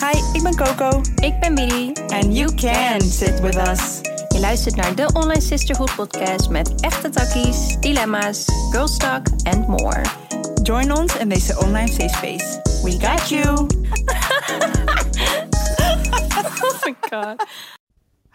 [0.00, 1.00] Hi, ik ben Coco.
[1.14, 1.92] Ik ben Billy.
[2.08, 4.00] And you can sit with us.
[4.28, 10.02] Je luistert naar de Online Sisterhood podcast met echte takkies, dilemma's, girl talk and more.
[10.62, 12.60] Join ons in deze online safe space.
[12.82, 13.44] We got you.
[16.62, 17.46] Oh my god.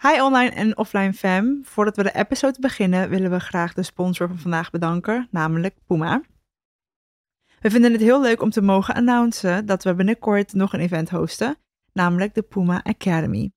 [0.00, 1.60] Hi online en offline fam.
[1.64, 6.22] Voordat we de episode beginnen willen we graag de sponsor van vandaag bedanken, namelijk Puma.
[7.66, 11.10] We vinden het heel leuk om te mogen announcen dat we binnenkort nog een event
[11.10, 11.56] hosten,
[11.92, 13.50] namelijk de Puma Academy.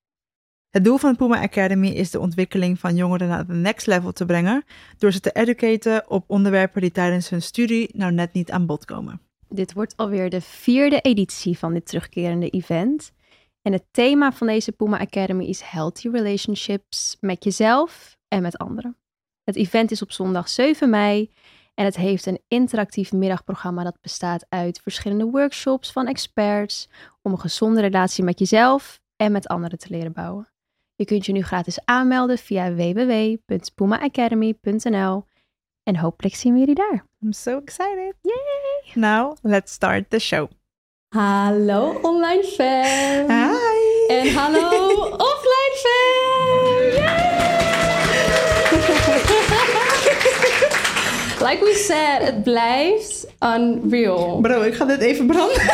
[0.70, 4.12] Het doel van de Puma Academy is de ontwikkeling van jongeren naar de next level
[4.12, 4.64] te brengen,
[4.98, 8.84] door ze te educaten op onderwerpen die tijdens hun studie nou net niet aan bod
[8.84, 9.20] komen.
[9.48, 13.12] Dit wordt alweer de vierde editie van dit terugkerende event.
[13.62, 18.96] En het thema van deze Puma Academy is Healthy Relationships met jezelf en met anderen.
[19.44, 21.30] Het event is op zondag 7 mei
[21.80, 26.88] en het heeft een interactief middagprogramma dat bestaat uit verschillende workshops van experts
[27.22, 30.48] om een gezonde relatie met jezelf en met anderen te leren bouwen.
[30.94, 35.24] Je kunt je nu gratis aanmelden via www.pumaacademy.nl
[35.82, 37.06] en hopelijk zien we jullie daar.
[37.22, 38.14] I'm so excited.
[38.20, 38.92] Yay!
[38.94, 40.50] Now, let's start the show.
[41.08, 43.28] Hallo online fam!
[43.28, 44.06] Hi!
[44.08, 44.79] En hallo
[51.50, 54.38] like we said, het blijft unreal.
[54.40, 55.62] Bro, ik ga dit even branden.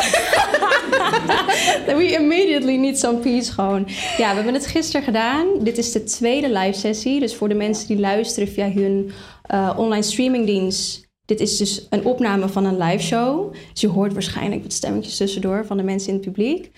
[1.97, 3.87] We immediately need some peace gewoon.
[4.17, 5.47] Ja, we hebben het gisteren gedaan.
[5.59, 7.19] Dit is de tweede live sessie.
[7.19, 9.11] Dus voor de mensen die luisteren via hun
[9.53, 11.05] uh, online streamingdienst...
[11.25, 13.53] Dit is dus een opname van een live show.
[13.71, 16.71] Dus je hoort waarschijnlijk wat stemmetjes tussendoor van de mensen in het publiek.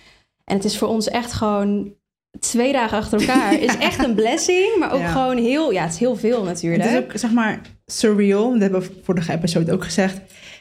[0.46, 1.94] En het is voor ons echt gewoon
[2.40, 3.54] twee dagen achter elkaar.
[3.62, 5.12] is echt een blessing, maar ook Ja.
[5.12, 5.72] gewoon heel...
[5.72, 6.84] Ja, het is heel veel natuurlijk.
[6.84, 7.62] Het is ook, zeg maar,
[7.94, 8.52] surreal.
[8.52, 10.18] Dat hebben we vorige episode ook gezegd.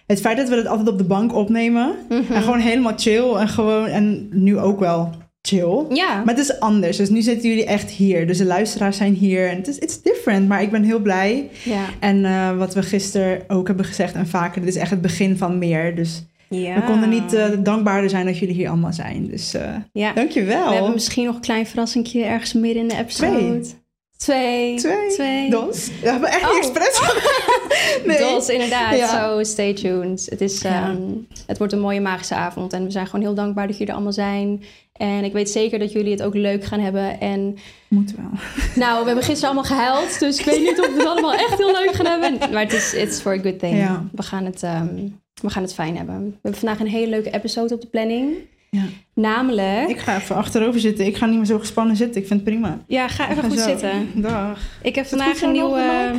[0.07, 1.95] Het feit dat we het altijd op de bank opnemen.
[2.09, 2.33] Mhm.
[2.33, 3.34] En gewoon helemaal chill.
[3.34, 5.11] En gewoon, en nu ook wel
[5.43, 5.84] chill.
[5.89, 6.97] Ja, Maar het is anders.
[6.97, 8.27] Dus nu zitten jullie echt hier.
[8.27, 9.49] Dus de luisteraars zijn hier.
[9.49, 10.49] En het is it's different.
[10.49, 11.49] Maar ik ben heel blij.
[11.65, 11.84] ja.
[12.00, 14.61] En eh, wat we gisteren ook hebben gezegd en vaker.
[14.61, 15.94] Dit is echt het begin van meer.
[15.94, 16.75] Dus ja.
[16.75, 19.27] we konden niet eh, dankbaarder zijn dat jullie hier allemaal zijn.
[19.27, 20.12] Dus eh Ja.
[20.12, 20.67] dankjewel.
[20.69, 23.61] We hebben misschien nog een klein verrassingje ergens midden in de episode.
[23.61, 23.75] Twee.
[24.19, 24.77] Twee.
[25.15, 25.51] Twee.
[25.51, 25.91] Dos.
[26.03, 26.56] We hebben echt Oh.
[26.56, 27.01] expres
[28.06, 28.19] Nee.
[28.19, 28.97] Dos, inderdaad.
[28.97, 29.29] Ja.
[29.29, 30.27] Zo, stay tuned.
[30.31, 30.89] Het, is, Ja.
[30.89, 31.03] ehm,
[31.47, 32.73] het wordt een mooie magische avond.
[32.73, 34.62] En we zijn gewoon heel dankbaar dat jullie er allemaal zijn.
[34.93, 37.21] En ik weet zeker dat jullie het ook leuk gaan hebben.
[37.21, 37.56] En
[37.89, 38.31] Moet wel.
[38.84, 40.19] nou, we hebben gisteren allemaal gehuild.
[40.21, 42.53] Dus ik weet niet of we het allemaal echt heel leuk gaan hebben.
[42.53, 43.77] Maar het is it's for a good thing.
[43.77, 44.05] Ja.
[44.12, 44.95] We, gaan het, ehm,
[45.43, 46.25] we gaan het fijn hebben.
[46.25, 48.35] We hebben vandaag een hele leuke episode op de planning.
[48.71, 48.83] Ja.
[49.15, 49.89] Namelijk...
[49.89, 51.06] Ik ga even achterover zitten.
[51.06, 52.21] Ik ga niet meer zo gespannen zitten.
[52.21, 52.79] Ik vind het prima.
[52.87, 53.69] Ja, ga even Ga goed zo.
[53.69, 54.09] zitten.
[54.15, 54.61] Dag.
[54.83, 56.11] Ik heb vandaag een nieuwe.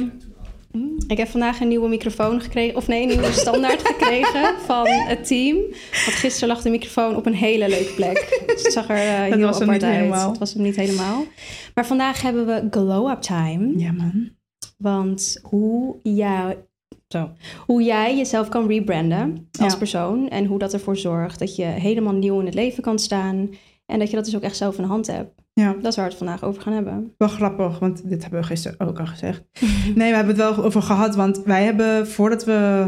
[0.72, 4.88] de Ik heb vandaag een nieuwe microfoon gekregen, of nee, een nieuwe standaard gekregen van
[4.88, 5.56] het team.
[6.06, 8.28] Want gisteren lag de microfoon op een hele leuke plek.
[8.48, 9.96] Dus het zag er Dat heel was apart uit.
[9.96, 10.30] helemaal.
[10.30, 11.26] Het was hem niet helemaal.
[11.74, 13.74] Maar vandaag hebben we glow-up time.
[13.80, 14.30] Ja, man.
[14.78, 16.58] Want hoe, jij
[17.14, 17.30] zo,
[17.66, 19.78] hoe jij jezelf kan rebranden als Ja.
[19.78, 20.30] persoon.
[20.30, 23.50] En hoe dat ervoor zorgt dat je helemaal nieuw in het leven kan staan.
[23.86, 25.42] En dat je dat dus ook echt zelf in de hand hebt.
[25.54, 27.14] Ja, Dat is waar we het vandaag over gaan hebben.
[27.18, 29.44] wel grappig, want dit hebben we gisteren ook al gezegd.
[29.96, 32.88] Nee, we hebben het wel over gehad, want wij hebben voordat we...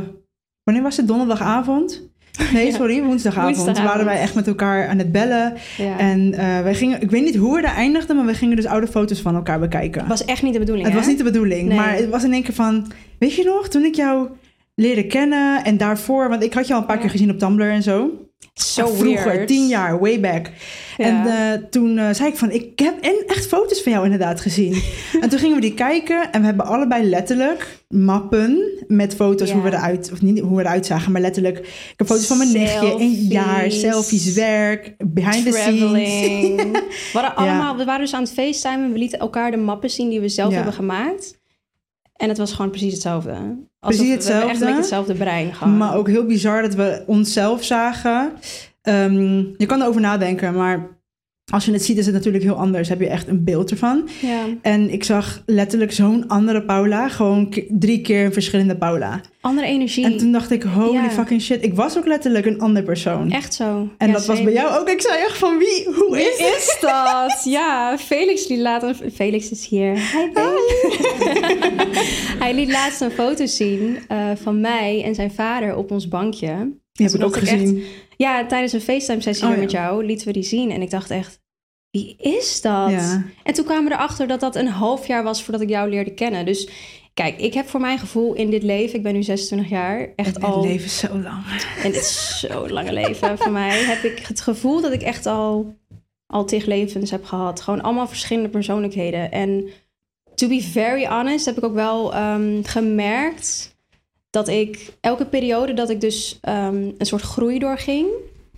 [0.63, 1.07] Wanneer was het?
[1.07, 2.10] Donderdagavond?
[2.53, 3.55] Nee, sorry, woensdagavond.
[3.55, 3.89] Woensdagavond.
[3.89, 5.53] waren wij echt met elkaar aan het bellen.
[5.77, 5.97] Ja.
[5.97, 8.65] En eh, wij gingen, ik weet niet hoe we daar eindigden, maar we gingen dus
[8.65, 9.99] oude foto's van elkaar bekijken.
[9.99, 11.01] Het was echt niet de bedoeling, Het hè?
[11.01, 11.77] was niet de bedoeling, Nee.
[11.77, 12.91] maar het was in één keer van...
[13.19, 14.29] Weet je nog, toen ik jou
[14.75, 16.29] leerde kennen en daarvoor...
[16.29, 17.01] Want ik had je al een paar Ja.
[17.01, 18.09] keer gezien op Tumblr en zo.
[18.53, 19.47] Zo vroeger, weird.
[19.47, 20.49] tien jaar, way back.
[20.97, 21.05] Ja.
[21.05, 24.41] En eh, toen eh, zei ik van, ik heb en echt foto's van jou inderdaad
[24.41, 24.83] gezien.
[25.21, 29.53] en toen gingen we die kijken en we hebben allebei letterlijk mappen met foto's Ja.
[29.53, 32.37] hoe we eruit, of niet hoe we eruit zagen, maar letterlijk, ik heb foto's van
[32.37, 36.09] mijn nichtje, een jaar, selfies, werk, behind the scenes.
[37.13, 37.33] We, Ja.
[37.35, 38.91] allemaal, we waren dus aan het facetimen.
[38.91, 41.39] We lieten elkaar de mappen zien die we zelf hebben gemaakt.
[42.21, 43.31] En het was gewoon precies hetzelfde.
[43.31, 44.65] Alsof Precies We, we echt hetzelfde.
[44.65, 45.77] met hetzelfde brein gewoon.
[45.77, 48.31] Maar ook heel bizar dat we onszelf zagen.
[48.81, 51.00] Ehm, je kan erover nadenken, maar
[51.51, 52.89] als je het ziet is het natuurlijk heel anders.
[52.89, 54.09] Heb je echt een beeld ervan.
[54.21, 54.43] Ja.
[54.61, 57.09] En ik zag letterlijk zo'n andere Paula.
[57.09, 59.21] Gewoon drie keer een verschillende Paula.
[59.41, 60.05] Andere energie.
[60.05, 61.09] En toen dacht ik, holy Ja.
[61.09, 61.63] fucking shit.
[61.63, 63.31] Ik was ook letterlijk een ander persoon.
[63.31, 63.89] Echt zo.
[63.97, 64.89] En Ja, dat was bij jou ook.
[64.89, 65.85] Ik zei echt van wie?
[65.95, 67.41] Hoe is Wie is dat?
[67.53, 68.95] Ja, Felix liet later...
[69.13, 69.93] Felix is hier.
[69.93, 70.29] Hi.
[72.43, 76.71] Hij liet laatst een foto zien eh, van mij en zijn vader op ons bankje.
[76.91, 77.83] Die heb ik ook echt, gezien.
[78.21, 79.59] Ja, tijdens een FaceTime-sessie Oh, ja.
[79.59, 80.71] met jou lieten we die zien.
[80.71, 81.41] En ik dacht echt,
[81.89, 82.89] wie is dat?
[82.89, 83.23] Ja.
[83.43, 86.13] En toen kwamen we erachter dat dat een half jaar was voordat ik jou leerde
[86.13, 86.45] kennen.
[86.45, 86.69] Dus
[87.13, 90.35] kijk, ik heb voor mijn gevoel in dit leven, ik ben nu 26 jaar, echt
[90.35, 90.55] Het, al...
[90.61, 91.45] het leven is zo lang.
[91.83, 93.83] En het is zo'n lange leven voor mij.
[93.83, 95.75] Heb ik het gevoel dat ik echt al
[96.27, 97.61] al tig levens heb gehad.
[97.61, 99.31] Gewoon allemaal verschillende persoonlijkheden.
[99.31, 99.69] En
[100.35, 103.70] to be very honest, heb ik ook wel ehm, gemerkt
[104.31, 108.07] dat ik elke periode dat ik dus ehm, een soort groei doorging,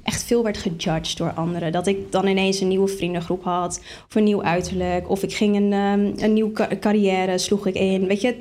[0.03, 1.71] echt veel werd gejudged door anderen.
[1.71, 5.55] Dat ik dan ineens een nieuwe vriendengroep had, of een nieuw uiterlijk, of ik ging
[5.55, 8.07] een, ehm, een nieuwe ca- carrière, sloeg ik in.
[8.07, 8.37] Weet je,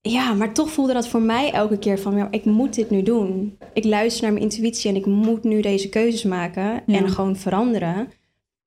[0.00, 3.02] ja, maar toch voelde dat voor mij elke keer van, ja, ik moet dit nu
[3.02, 3.58] doen.
[3.72, 6.98] Ik luister naar mijn intuïtie en ik moet nu deze keuzes maken Ja.
[6.98, 8.12] en gewoon veranderen.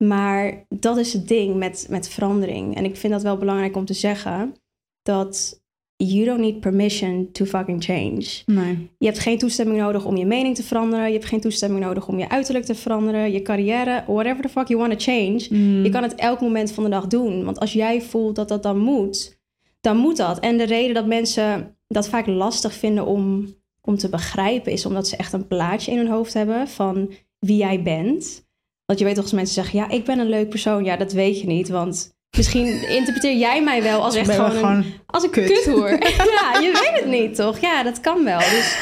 [0.04, 2.76] Maar dat is het ding met, met verandering.
[2.76, 4.56] En ik vind dat wel belangrijk om te zeggen
[5.02, 5.62] dat
[5.98, 8.44] you don't need permission to fucking change.
[8.46, 8.90] Nee.
[8.98, 11.06] Je hebt geen toestemming nodig om je mening te veranderen.
[11.06, 14.68] Je hebt geen toestemming nodig om je uiterlijk te veranderen, je carrière, whatever the fuck
[14.68, 15.48] you want to change.
[15.50, 15.84] Mm.
[15.84, 17.44] Je kan het elk moment van de dag doen.
[17.44, 19.40] Want als jij voelt dat dat dan moet,
[19.82, 20.40] dan moet dat.
[20.40, 25.08] En de reden dat mensen dat vaak lastig vinden om, om te begrijpen, is omdat
[25.08, 28.46] ze echt een plaatje in hun hoofd hebben van wie jij bent.
[28.86, 30.84] Want je weet toch als mensen zeggen, ja, ik ben een leuk persoon.
[30.84, 34.94] Ja, dat weet je niet, want misschien interpreteer jij mij wel als echt gewoon, een,
[35.06, 35.52] als een kut.
[35.52, 35.90] kuthoer.
[36.40, 37.60] ja, je weet het niet, toch?
[37.60, 38.40] Ja, dat kan wel.
[38.40, 38.78] Dus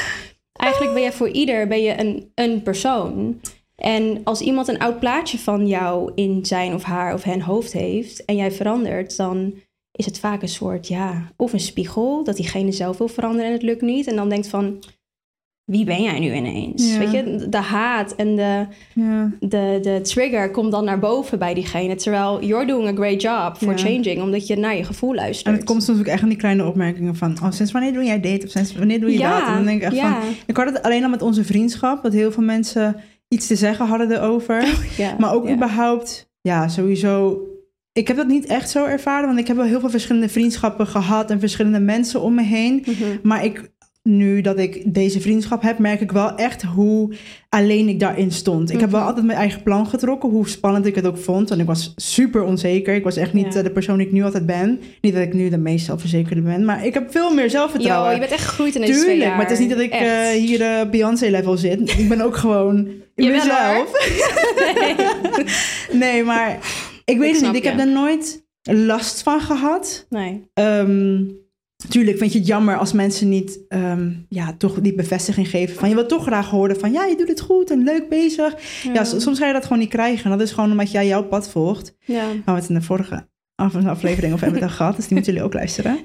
[0.52, 3.40] eigenlijk ben je voor ieder ben je een, een persoon.
[3.76, 7.72] En als iemand een oud plaatje van jou in zijn of haar of hen hoofd
[7.72, 9.54] heeft en jij verandert, dan
[9.92, 13.52] is het vaak een soort, ja, of een spiegel dat diegene zelf wil veranderen en
[13.52, 14.06] het lukt niet.
[14.06, 14.82] En dan denkt van,
[15.66, 16.92] wie ben jij nu ineens?
[16.92, 16.98] Ja.
[16.98, 19.30] Weet je, de haat en de, Ja.
[19.40, 21.94] de, de trigger komt dan naar boven bij diegene.
[21.94, 23.76] Terwijl you're doing a great job for Ja.
[23.76, 25.46] changing, omdat je naar je gevoel luistert.
[25.46, 27.36] En het komt soms ook echt aan die kleine opmerkingen van...
[27.42, 28.44] Oh, sinds wanneer doe jij dit?
[28.44, 29.46] Of sinds wanneer doe je dat?
[29.46, 30.20] En dan denk ik echt ja.
[30.20, 30.30] van...
[30.46, 32.02] Ik had het alleen al met onze vriendschap...
[32.02, 32.96] dat heel veel mensen
[33.28, 34.64] iets te zeggen hadden erover.
[35.18, 36.30] Maar ook überhaupt...
[36.40, 37.40] Ja, sowieso...
[37.92, 39.26] Ik heb dat niet echt zo ervaren...
[39.26, 41.30] want ik heb wel heel veel verschillende vriendschappen gehad...
[41.30, 42.84] en verschillende mensen om me heen.
[42.86, 43.18] Mhm.
[43.22, 43.70] Maar ik,
[44.06, 47.14] nu dat ik deze vriendschap heb, merk ik wel echt hoe
[47.48, 48.70] alleen ik daarin stond.
[48.72, 49.08] Ik heb wel Mhm.
[49.08, 51.48] altijd mijn eigen plan getrokken, hoe spannend ik het ook vond.
[51.48, 52.94] Want ik was super onzeker.
[52.94, 53.58] Ik was echt niet Ja.
[53.58, 54.80] eh, de persoon die ik nu altijd ben.
[55.00, 58.08] Niet dat ik nu de meest zelfverzekerde ben, maar ik heb veel meer zelfvertrouwen.
[58.08, 59.36] Yo, je bent echt gegroeid in deze twee Tuurlijk, jaar.
[59.36, 61.98] maar het is niet dat ik eh, hier de Beyoncé-level zit.
[61.98, 63.90] Ik ben ook gewoon Jawel, mezelf.
[65.92, 66.58] nee, maar
[67.04, 67.54] ik weet het niet.
[67.56, 67.78] Ik heb je.
[67.84, 70.06] daar nooit last van gehad.
[70.08, 70.50] Nee.
[70.54, 71.18] Ehm
[71.88, 75.88] tuurlijk vind je het jammer als mensen niet ehm, ja, toch die bevestiging geven van
[75.88, 78.54] je wil toch graag horen van ja, je doet het goed en leuk bezig.
[78.92, 80.24] Ja, soms ga je dat gewoon niet krijgen.
[80.30, 81.96] En dat is gewoon omdat jij jouw pad volgt.
[82.04, 82.14] Ja.
[82.14, 85.04] Nou, we hebben het in de vorige af- aflevering of hebben we al gehad, dus
[85.06, 85.98] die moeten jullie ook luisteren.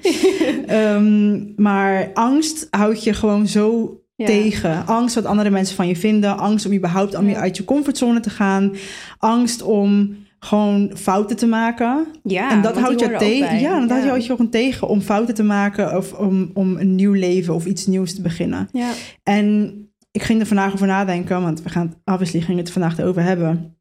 [0.66, 4.26] Ehm, maar angst houdt je gewoon zo Ja.
[4.26, 4.86] tegen.
[4.86, 6.38] Angst wat andere mensen van je vinden.
[6.38, 8.72] Angst om überhaupt om je uit je comfortzone te gaan.
[9.18, 12.06] Angst om gewoon fouten te maken.
[12.22, 13.60] Ja, en dat houdt je tegen.
[13.60, 14.08] Ja, en dat ja.
[14.08, 17.66] houdt je gewoon tegen om fouten te maken of om, om een nieuw leven of
[17.66, 18.68] iets nieuws te beginnen.
[18.72, 18.90] Ja.
[19.22, 19.76] En
[20.10, 23.76] ik ging er vandaag over nadenken, want we gaan obviously gingen het vandaag over hebben.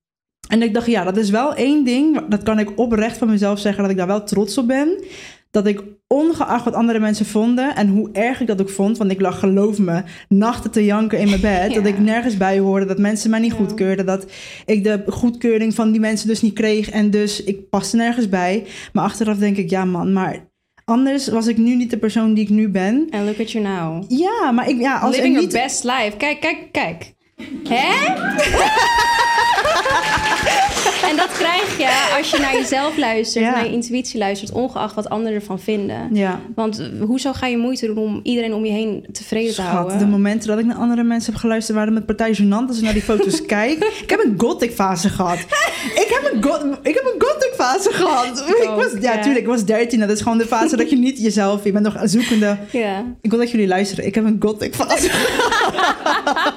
[0.47, 2.27] En ik dacht, ja, dat is wel één ding.
[2.27, 5.03] Dat kan ik oprecht van mezelf zeggen dat ik daar wel trots op ben.
[5.51, 9.11] Dat ik ongeacht wat andere mensen vonden en hoe erg ik dat ook vond, want
[9.11, 11.69] ik lag, geloof me, nachten te janken in mijn bed.
[11.69, 11.75] Ja.
[11.81, 13.57] Dat ik nergens bij hoorde, dat mensen mij niet Ja.
[13.57, 14.25] goedkeurden, dat
[14.65, 18.65] ik de goedkeuring van die mensen dus niet kreeg en dus ik paste nergens bij.
[18.93, 20.49] Maar achteraf denk ik, ja man, maar
[20.85, 23.07] anders was ik nu niet de persoon die ik nu ben.
[23.09, 24.03] And look at you now.
[24.07, 25.51] Ja, maar ik, ja, als Living niet...
[25.51, 26.17] your best life.
[26.17, 27.13] Kijk, kijk, kijk.
[27.63, 28.13] Hè?
[31.09, 33.51] en dat krijg je als je naar jezelf luistert, Ja.
[33.51, 36.09] naar je intuïtie luistert, ongeacht wat anderen ervan vinden.
[36.13, 36.39] Ja.
[36.55, 39.97] Want hoezo ga je moeite doen om iedereen om je heen tevreden te houden?
[39.97, 42.83] de momenten dat ik naar andere mensen heb geluisterd waren met partij gênant als ik
[42.83, 43.77] naar die foto's kijk.
[44.01, 45.37] Ik heb een gothic fase gehad.
[45.95, 48.39] Ik heb een, go- ik heb een gothic fase gehad.
[48.47, 49.21] Ik ook, was, ja, ja.
[49.21, 49.99] tuurlijk, ik was 13.
[49.99, 52.57] Dat is gewoon de fase dat je niet jezelf, je bent nog zoekende.
[52.71, 53.03] Ja.
[53.21, 54.05] Ik wil dat jullie luisteren.
[54.05, 56.53] Ik heb een gothic fase gehad.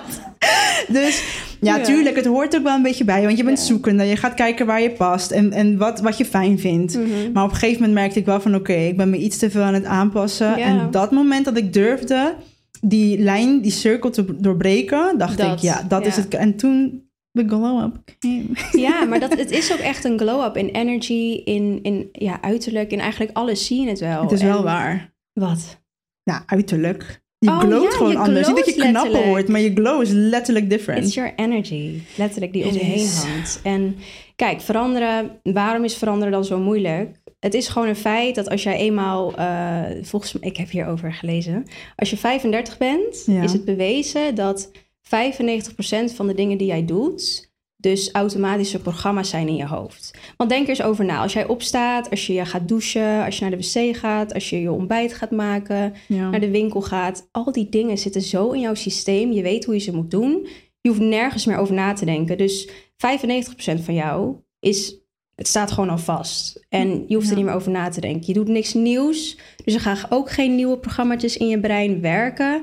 [0.88, 1.24] Dus
[1.60, 1.84] ja, Ja.
[1.84, 3.22] tuurlijk, het hoort ook wel een beetje bij.
[3.24, 3.64] Want je bent Ja.
[3.64, 4.04] zoekende.
[4.04, 6.94] Je gaat kijken waar je past en, en wat, wat je fijn vindt.
[6.98, 7.32] Mhm.
[7.32, 8.54] Maar op een gegeven moment merkte ik wel van...
[8.54, 10.46] oké, ik ben me iets te veel aan het aanpassen.
[10.58, 10.64] Ja.
[10.64, 12.34] En dat moment dat ik durfde
[12.80, 15.18] die lijn, die cirkel te doorbreken...
[15.18, 16.34] dacht Dat, ik, ja, dat is het.
[16.34, 17.96] En toen de glow-up.
[18.86, 22.90] Ja, maar dat, het is ook echt een glow-up in energy, in, in ja, uiterlijk,
[22.92, 24.22] in eigenlijk alles zie je het wel.
[24.22, 25.12] Het is wel waar.
[25.32, 25.82] Wat?
[26.24, 27.22] Nou, uiterlijk.
[27.44, 28.46] Je Oh, glowt ja, gewoon je anders.
[28.46, 29.24] Niet dat je knapper letterlijk.
[29.24, 31.04] wordt, maar je glow is letterlijk different.
[31.04, 33.60] It's your energy, letterlijk, die om je heen hangt.
[33.62, 33.96] En
[34.36, 37.16] kijk, veranderen, waarom is veranderen dan zo moeilijk?
[37.40, 41.12] Het is gewoon een feit dat als jij eenmaal, eh, volgens mij, ik heb hierover
[41.12, 41.64] gelezen,
[41.96, 43.42] als je 35 bent, Ja.
[43.42, 44.70] is het bewezen dat
[45.02, 47.52] 95% van de dingen die jij doet,
[47.84, 50.10] dus automatische programma's zijn in je hoofd.
[50.36, 51.18] Want denk er eens over na.
[51.18, 54.50] Als jij opstaat, als je je gaat douchen, als je naar de wc gaat, als
[54.50, 56.30] je je ontbijt gaat maken, Ja.
[56.30, 57.28] naar de winkel gaat.
[57.30, 59.32] Al die dingen zitten zo in jouw systeem.
[59.32, 60.46] Je weet hoe je ze moet doen.
[60.80, 62.38] Je hoeft nergens meer over na te denken.
[62.38, 64.96] Dus 95% van jou is,
[65.34, 66.66] het staat gewoon al vast.
[66.68, 68.26] En je hoeft er niet meer over na te denken.
[68.26, 72.62] Je doet niks nieuws, dus er gaan ook geen nieuwe programma's in je brein werken.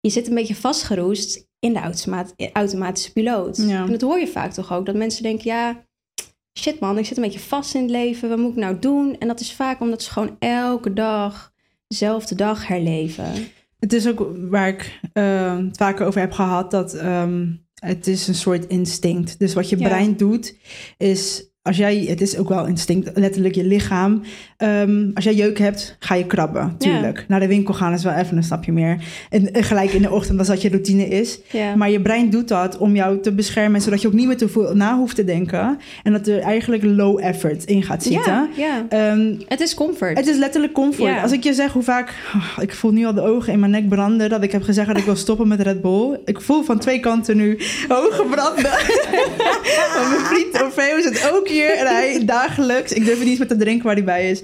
[0.00, 3.56] Je zit een beetje vastgeroest in de automaat- automatische piloot.
[3.56, 3.84] Ja.
[3.84, 5.84] En dat hoor je vaak toch ook, dat mensen denken, ja,
[6.58, 9.16] shit man, ik zit een beetje vast in het leven, wat moet ik nou doen?
[9.18, 11.52] En dat is vaak omdat ze gewoon elke dag
[11.86, 13.32] dezelfde dag herleven.
[13.78, 18.28] Het is ook waar ik eh, het vaker over heb gehad, dat ehm, het is
[18.28, 19.38] een soort instinct.
[19.38, 19.88] Dus wat je Ja.
[19.88, 20.56] brein doet,
[20.96, 24.22] is als jij, het is ook wel instinct, letterlijk je lichaam.
[24.56, 27.24] Ehm, als jij jeuk hebt, ga je krabben, tuurlijk.
[27.28, 28.98] Naar de winkel gaan is wel even een stapje meer.
[29.30, 31.40] En, en gelijk in de ochtend, als dat je routine is.
[31.76, 34.48] Maar je brein doet dat om jou te beschermen, zodat je ook niet meer te
[34.48, 35.78] veel na hoeft te denken.
[36.02, 38.48] En dat er eigenlijk low effort in gaat zitten.
[38.56, 38.86] ja.
[38.88, 40.16] Ehm, Het is comfort.
[40.16, 41.22] het is letterlijk comfort.
[41.22, 42.14] Als ik je zeg hoe vaak...
[42.34, 44.28] oh, ik voel nu al de ogen in mijn nek branden...
[44.28, 46.18] dat ik heb gezegd dat ik wil stoppen met Red Bull.
[46.24, 48.70] Ik voel van twee kanten nu ogen branden.
[50.10, 52.92] Mijn vriend Orfeo zit ook en hij dagelijks...
[52.92, 54.40] ik durf het niet met te drinken waar hij bij is.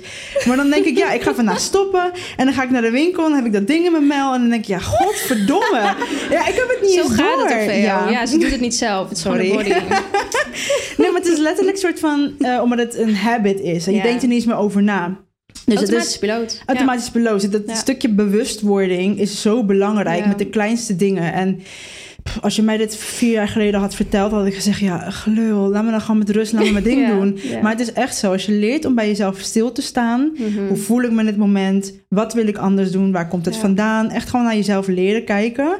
[0.46, 2.10] Maar dan denk ik, ja, ik ga vandaag stoppen...
[2.36, 4.06] en dan ga ik naar de winkel en dan heb ik dat ding in mijn
[4.06, 4.34] mel...
[4.34, 5.80] en dan denk ik, ja, godverdomme.
[6.30, 7.48] Ja, ik heb het niet Zo eens gaat door.
[7.48, 7.80] het veel.
[7.82, 8.26] Ja.
[8.26, 9.08] ze doet het niet zelf.
[9.08, 9.46] Het is Sorry.
[9.48, 9.80] gewoon een body.
[10.96, 12.32] Nee, maar het is letterlijk soort van...
[12.38, 13.86] eh, omdat het een habit is.
[13.86, 14.04] En je Ja.
[14.04, 15.16] denkt er niet eens meer over na.
[15.64, 16.62] Dus het is, piloot.
[16.66, 17.52] Automatisch piloot.
[17.52, 17.74] Dat Ja.
[17.74, 20.26] stukje bewustwording is zo belangrijk Ja.
[20.28, 21.32] met de kleinste dingen.
[21.32, 21.60] En
[22.40, 25.84] als je mij dit vier jaar geleden had verteld, had ik gezegd: ja, gelul, laat
[25.84, 27.38] me dan gewoon met rust, laat me mijn ding Ja, doen.
[27.42, 27.60] ja.
[27.62, 28.32] Maar het is echt zo.
[28.32, 30.66] Als je leert om bij jezelf stil te staan, Mhm.
[30.68, 31.92] hoe voel ik me in het moment?
[32.08, 33.12] Wat wil ik anders doen?
[33.12, 33.60] Waar komt het Ja.
[33.60, 34.10] vandaan?
[34.10, 35.76] Echt gewoon naar jezelf leren kijken.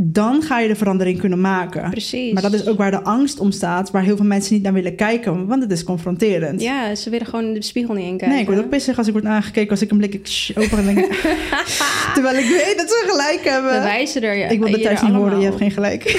[0.00, 1.90] Dan ga je de verandering kunnen maken.
[1.90, 2.32] Precies.
[2.32, 4.94] Maar dat is ook waar de angst ontstaat, waar heel veel mensen niet naar willen
[4.94, 6.60] kijken, want het is confronterend.
[6.60, 8.28] Ja, ze willen gewoon de spiegel niet inkijken.
[8.28, 10.94] Nee, ik word ook pissig als ik word aangekeken als ik een blik open en
[10.94, 10.98] denk
[12.14, 13.82] Terwijl ik weet dat ze gelijk We hebben.
[13.82, 16.04] wijzen er ja, ik wil je thuis niet horen, je hebt geen gelijk.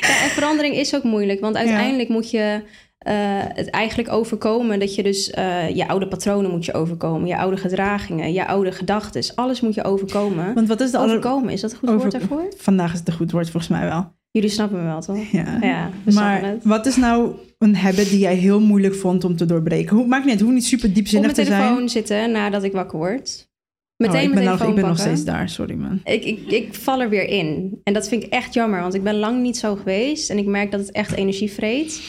[0.00, 1.40] Ja, en verandering is ook moeilijk.
[1.40, 2.62] Want uiteindelijk moet je
[3.54, 4.78] het eigenlijk overkomen...
[4.78, 7.28] dat je dus eh, je oude patronen moet je overkomen.
[7.28, 9.22] Je oude gedragingen, je oude gedachten.
[9.34, 10.54] Alles moet je overkomen.
[10.54, 10.98] Want wat is de.
[10.98, 12.52] Overkomen, is dat een goed Over- woord daarvoor?
[12.56, 14.12] Vandaag is het een goed woord volgens mij wel.
[14.30, 15.30] Jullie snappen me wel, toch?
[15.32, 15.58] Ja.
[15.60, 19.96] Ja, maar wat is nou een habit die jij heel moeilijk vond om te doorbreken?
[19.96, 21.62] Hoe, maakt niet, hoeft niet super Op diepzinnig mijn te zijn.
[21.62, 23.48] telefoon zitten nadat ik wakker word.
[23.96, 26.00] Oh, Meteen ik ben, mijn nog, ik ben nog steeds daar, sorry man.
[26.04, 27.80] Ik, ik, ik val er weer in.
[27.82, 30.30] En dat vind ik echt jammer, want ik ben lang niet zo geweest.
[30.30, 32.02] En ik merk dat het echt energie vreet.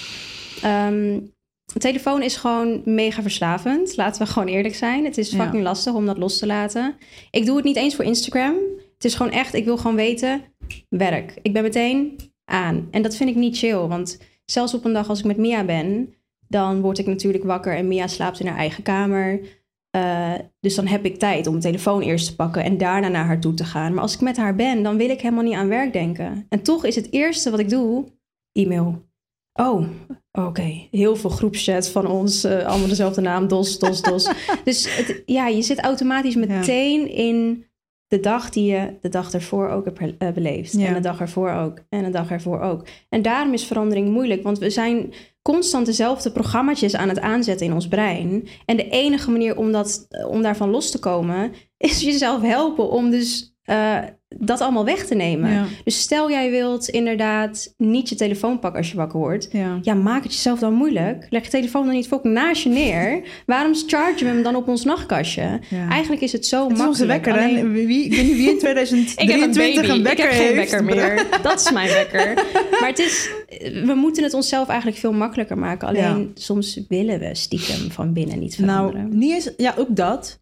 [1.74, 3.96] De telefoon is gewoon mega verslavend.
[3.98, 5.06] Laten we gewoon eerlijk zijn.
[5.06, 5.44] Het is Ja.
[5.44, 6.96] fucking lastig om dat los te laten.
[7.32, 8.56] Ik doe het niet eens voor Instagram.
[8.94, 10.42] Het is gewoon echt, ik wil gewoon weten,
[10.90, 11.34] werk.
[11.42, 12.16] Ik ben meteen
[12.46, 12.88] aan.
[12.92, 15.64] En dat vind ik niet chill, want zelfs op een dag als ik met Mia
[15.64, 16.14] ben...
[16.48, 19.60] dan word ik natuurlijk wakker en Mia slaapt in haar eigen kamer...
[19.96, 23.26] Uh, dus dan heb ik tijd om mijn telefoon eerst te pakken en daarna naar
[23.26, 23.94] haar toe te gaan.
[23.94, 26.46] Maar als ik met haar ben, dan wil ik helemaal niet aan werk denken.
[26.50, 28.06] En toch is het eerste wat ik doe,
[28.52, 29.02] e-mail.
[29.54, 29.86] Oh,
[30.32, 30.88] oké.
[30.92, 34.30] Heel veel groepschat van ons, uh, allemaal dezelfde naam, DOS, DOS, DOS.
[34.64, 37.08] dus het, ja, je zit automatisch meteen ja.
[37.08, 37.66] in
[38.08, 40.74] de dag die je de dag ervoor ook hebt uh, beleefd.
[40.74, 40.88] Ja.
[40.88, 41.80] En de dag ervoor ook.
[41.90, 42.88] En de dag ervoor ook.
[43.10, 47.74] En daarom is verandering moeilijk, want we zijn constant dezelfde programma's aan het aanzetten in
[47.74, 48.48] ons brein.
[48.66, 53.10] En de enige manier om, dat, om daarvan los te komen, is jezelf helpen om
[53.10, 53.98] dus uh,
[54.38, 55.52] dat allemaal weg te nemen.
[55.52, 55.66] Ja.
[55.84, 59.48] Dus stel jij wilt inderdaad niet je telefoon pakken als je wakker wordt.
[59.52, 59.80] Ja.
[59.82, 61.26] ja, maak het jezelf dan moeilijk.
[61.30, 63.22] Leg je telefoon dan niet fucking naast je neer.
[63.46, 65.60] Waarom chargen we hem dan op ons nachtkastje?
[65.70, 65.90] Ja.
[65.90, 66.90] Eigenlijk is het zo Het is makkelijk.
[66.90, 67.34] onze wekker.
[67.34, 70.72] Alleen- En wie, ik weet niet wie in 2023 een, wekker ik heb geen heeft.
[70.72, 71.28] wekker meer.
[71.44, 72.34] Dat is mijn wekker.
[72.80, 73.30] Maar het is,
[73.86, 75.88] we moeten het onszelf eigenlijk veel makkelijker maken.
[75.88, 79.18] Alleen soms willen we stiekem van binnen niet Nou, veranderen.
[79.20, 80.40] niet eens, ja, ook dat.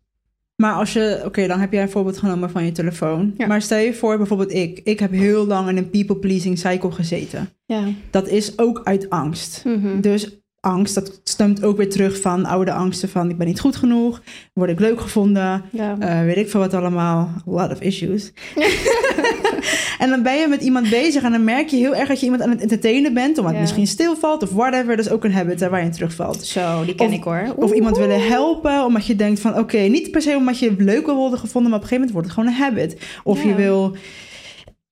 [0.59, 3.33] Maar als je, oké, dan heb jij een voorbeeld genomen van je telefoon.
[3.37, 3.47] Ja.
[3.47, 4.81] Maar stel je voor, bijvoorbeeld ik.
[4.83, 7.49] Ik heb heel lang in een people-pleasing cycle gezeten.
[7.65, 7.83] ja.
[8.09, 9.61] Dat is ook uit angst.
[9.65, 10.01] Mhm.
[10.01, 13.75] Dus angst, dat stemt ook weer terug van oude angsten van ik ben niet goed
[13.75, 14.21] genoeg,
[14.53, 15.95] word ik leuk gevonden, ja.
[15.99, 18.31] eh, weet ik veel wat allemaal, a lot of issues.
[19.99, 22.25] en dan ben je met iemand bezig en dan merk je heel erg dat je
[22.25, 24.95] iemand aan het entertainen bent, omdat het misschien stilvalt of whatever.
[24.95, 26.45] Dat is ook een habit hè, waar je in terugvalt.
[26.45, 27.53] Zo, die ken Of- ik hoor.
[27.55, 29.57] Of iemand willen helpen, omdat je denkt van...
[29.57, 31.71] oké, niet per se omdat je leuk wil worden gevonden...
[31.71, 33.01] maar op een gegeven moment wordt het gewoon een habit.
[33.23, 33.95] Of je wil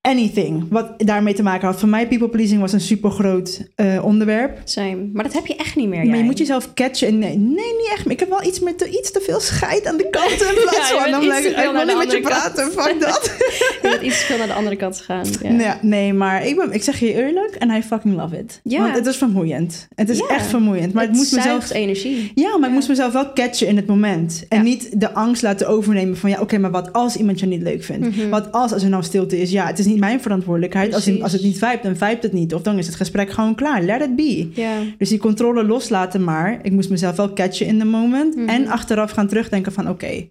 [0.07, 1.79] anything wat daarmee te maken had.
[1.79, 3.61] Voor mij, people pleasing was een super groot
[4.01, 4.57] onderwerp.
[4.63, 5.09] Same.
[5.13, 6.05] Maar dat heb je echt niet meer.
[6.05, 7.07] Maar je moet jezelf catchen.
[7.07, 8.09] En nee, nee, niet echt.
[8.09, 10.47] Ik heb wel iets, met te, iets te veel scheid aan de kanten.
[10.47, 12.71] In plaats Ja, van, dan te ik, wil niet met je praten.
[12.71, 13.31] Fuck dat.
[13.81, 15.25] Je bent iets te veel naar de andere kant gegaan.
[15.41, 15.59] Ja.
[15.59, 17.55] Ja, nee, maar ik, ben, ik zeg je eerlijk.
[17.55, 18.59] En I fucking love it.
[18.63, 18.81] Ja.
[18.81, 19.87] Want het is vermoeiend.
[19.95, 20.27] Het is Ja.
[20.27, 20.93] echt vermoeiend.
[20.93, 21.71] Maar het, moest mezelf...
[21.71, 22.31] energie.
[22.35, 24.45] Ja, maar ik moest mezelf wel catchen in het moment.
[24.49, 26.29] En niet de angst laten overnemen van...
[26.29, 28.15] ja, oké, maar wat als iemand je niet leuk vindt?
[28.15, 28.29] Mhm.
[28.29, 29.51] Wat als, als er nou stilte is?
[29.51, 30.93] Ja, het is niet niet mijn verantwoordelijkheid.
[30.93, 32.53] Als, het- als het niet vijpt, dan vijpt het niet.
[32.53, 33.81] Of dan is het gesprek gewoon klaar.
[33.81, 34.49] Let it be.
[34.53, 34.73] Ja.
[34.97, 36.59] Dus die controle loslaten maar.
[36.61, 38.35] Ik moest mezelf wel catchen in de moment.
[38.35, 38.49] Mhm.
[38.49, 40.29] En achteraf gaan terugdenken van oké,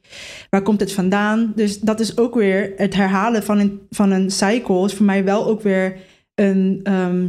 [0.51, 1.53] waar komt het vandaan?
[1.55, 4.85] Dus dat is ook weer het herhalen van een, van een cycle.
[4.85, 5.97] Is voor mij wel ook weer
[6.35, 7.27] een ehm,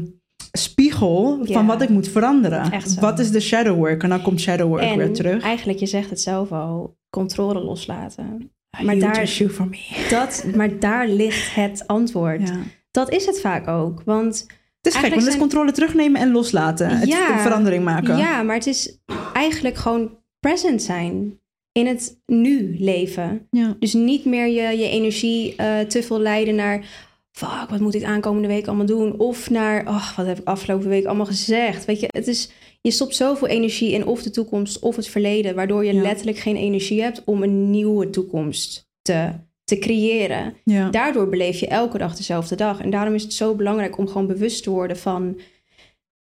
[0.52, 1.54] spiegel Ja.
[1.54, 2.72] van wat ik moet veranderen.
[3.00, 4.04] Wat is de shadow work?
[4.04, 5.44] En dan komt shadow work weer terug.
[5.44, 8.52] eigenlijk, je zegt het zelf al, controle loslaten.
[8.84, 9.80] Maar daar- for me.
[10.10, 12.48] Dat, maar daar ligt het antwoord.
[12.48, 12.60] Ja.
[12.92, 14.02] Dat is het vaak ook.
[14.06, 14.46] Want
[14.82, 16.90] Het is gek, want het is zijn- controle terugnemen en loslaten.
[16.98, 17.40] Het Ja.
[17.40, 18.18] verandering maken.
[18.18, 18.98] ja, maar het is
[19.34, 21.40] eigenlijk gewoon present zijn.
[21.72, 23.48] In het nu leven.
[23.52, 23.76] Ja.
[23.80, 26.86] Dus niet meer je, je energie eh, te veel leiden naar...
[27.32, 29.20] Fuck, wat moet ik aankomende week allemaal doen?
[29.20, 31.86] Of naar, oh, wat heb ik afgelopen week allemaal gezegd?
[31.86, 32.50] Weet je, het is,
[32.88, 35.56] je stopt zoveel energie in of de toekomst of het verleden...
[35.56, 36.02] waardoor je Ja.
[36.02, 39.32] letterlijk geen energie hebt om een nieuwe toekomst te,
[39.64, 40.54] te creëren.
[40.64, 40.90] Ja.
[40.90, 42.82] Daardoor beleef je elke dag dezelfde dag.
[42.82, 45.40] En daarom is het zo belangrijk om gewoon bewust te worden van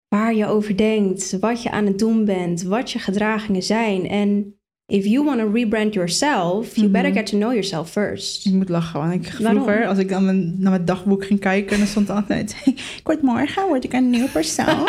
[0.08, 4.08] waar je over denkt, wat je aan het doen bent, wat je gedragingen zijn.
[4.08, 7.18] En if you want to rebrand yourself, you better Mhm.
[7.18, 8.46] get to know yourself first.
[8.46, 9.62] Ik moet lachen, want ik, Waarom?
[9.62, 12.54] vroeger, als ik dan mijn, naar mijn dagboek ging kijken, dan stond altijd:
[12.98, 14.88] Ik word morgen word ik een nieuw persoon.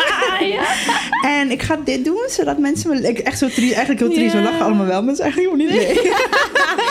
[1.26, 3.08] En ik ga dit doen, zodat mensen me.
[3.08, 4.32] Ik, echt zo triest, eigenlijk heel triest.
[4.32, 4.44] We Ja.
[4.44, 5.86] lachen allemaal wel, maar het is eigenlijk helemaal niet.
[5.96, 6.12] Nee.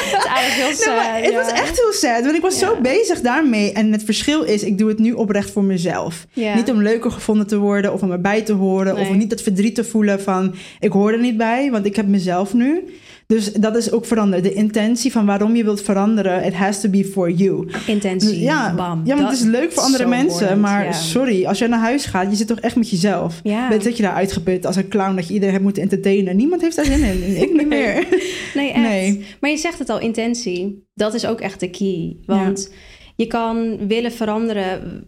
[0.06, 2.76] Het is eigenlijk heel Nee, sad, het was echt heel sad, want ik was zo
[2.82, 3.72] bezig daarmee.
[3.72, 6.28] En het verschil is, ik doe het nu oprecht voor mezelf.
[6.56, 8.98] Niet om leuker gevonden te worden of om erbij te horen.
[8.98, 11.96] Of om niet het verdriet te voelen van ik hoor er niet bij, want ik
[11.96, 12.95] heb mezelf nu.
[13.28, 14.44] Dus dat is ook veranderd.
[14.44, 17.68] De intentie van waarom je wilt veranderen, it has to be for you.
[17.88, 19.02] Intentie, Ja, bam.
[19.06, 20.60] ja want het is leuk voor andere mensen.
[20.60, 23.40] maar sorry, als jij naar huis gaat, je zit toch echt met jezelf.
[23.44, 23.70] Ja.
[23.70, 26.36] Weet dat je daar uitgeput als een clown dat je iedereen hebt moeten entertainen.
[26.36, 27.36] Niemand heeft daar zin in.
[27.44, 28.08] Ik niet meer.
[28.56, 28.82] Nee, echt.
[28.88, 29.26] Nee.
[29.40, 30.84] Maar je zegt het al, intentie.
[30.94, 32.16] Dat is ook echt de key.
[32.26, 32.72] Want
[33.16, 35.04] je kan willen veranderen.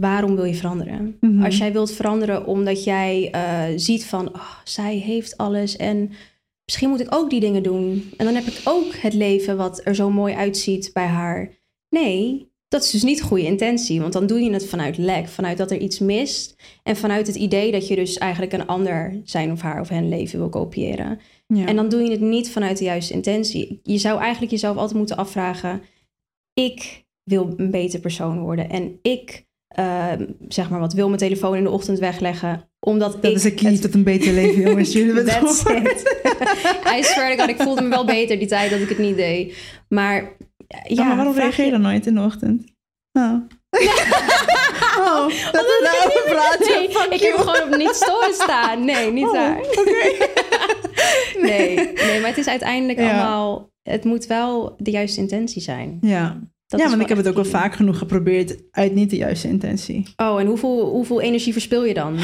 [0.00, 1.16] Waarom wil je veranderen?
[1.20, 1.44] Mhm.
[1.44, 3.40] Als jij wilt veranderen omdat jij eh,
[3.76, 4.28] ziet van...
[4.28, 6.10] Oh, zij heeft alles en
[6.72, 8.12] misschien moet ik ook die dingen doen.
[8.16, 11.50] En dan heb ik ook het leven wat er zo mooi uitziet bij haar.
[11.88, 14.00] Nee, dat is dus niet goede intentie.
[14.00, 15.28] Want dan doe je het vanuit lek.
[15.28, 16.56] Vanuit dat er iets mist.
[16.82, 20.08] En vanuit het idee dat je dus eigenlijk een ander zijn of haar of hen
[20.08, 21.20] leven wil kopiëren.
[21.46, 21.66] Ja.
[21.66, 23.80] En dan doe je het niet vanuit de juiste intentie.
[23.82, 25.82] Je zou eigenlijk jezelf altijd moeten afvragen:
[26.54, 30.12] ik wil een beter persoon worden en ik, eh,
[30.48, 33.70] zeg maar wat, wil mijn telefoon in de ochtend wegleggen, omdat dat ik is key
[33.72, 34.92] het- tot een beter leven, jongens.
[34.96, 36.16] Jullie hebben het.
[36.98, 39.16] I swear to God, ik voelde me wel beter die tijd dat ik het niet
[39.16, 39.56] deed.
[39.88, 40.36] Maar
[40.68, 42.64] ja, Ja, maar waarom reageer je dan nooit in de ochtend?
[43.12, 43.22] Oh.
[45.06, 46.66] oh, dat we daarover praten.
[46.78, 48.84] Nee, Fuck ik heb gewoon op niet storen staan.
[48.84, 49.58] Nee, niet Oh, daar.
[49.58, 50.26] Oké.
[51.40, 53.10] Nee, nee, maar het is uiteindelijk Ja.
[53.10, 53.70] allemaal...
[53.82, 55.98] Het moet wel de juiste intentie zijn.
[56.00, 56.40] Ja,
[56.72, 59.48] Dat ja want ik heb het ook wel vaak genoeg geprobeerd uit niet de juiste
[59.48, 60.08] intentie.
[60.16, 62.16] Oh, en hoeveel, hoeveel energie verspil je dan?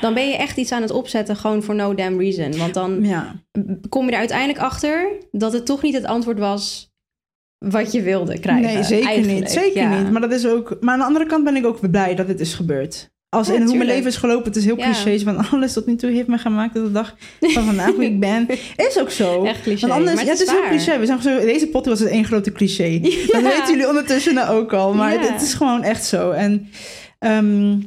[0.00, 2.56] Dan ben je echt iets aan het opzetten, gewoon voor no damn reason.
[2.58, 3.42] Want dan Ja,
[3.88, 6.94] kom je er uiteindelijk achter dat het toch niet het antwoord was
[7.58, 8.74] wat je wilde krijgen.
[8.74, 9.38] nee, zeker eigenlijk.
[9.40, 9.50] niet.
[9.50, 9.98] Zeker Ja.
[10.02, 10.10] niet.
[10.10, 10.76] Maar dat is ook.
[10.80, 13.14] Maar aan de andere kant ben ik ook blij dat het is gebeurd.
[13.36, 14.84] Als Ja, in hoe mijn leven is gelopen, het is heel Ja.
[14.84, 18.04] cliché van alles tot nu toe heeft me gemaakt tot de dag van vandaag hoe
[18.04, 18.46] ik ben.
[18.88, 19.44] Is ook zo.
[19.44, 20.98] Echt cliché, Want anders, maar ja, het het is heel cliché.
[20.98, 23.00] We zijn zo, deze podcast is één grote cliché.
[23.32, 24.94] Dat weten jullie ondertussen nou ook al.
[24.94, 26.30] Maar het, het is gewoon echt zo.
[26.30, 26.68] En
[27.18, 27.78] ehm,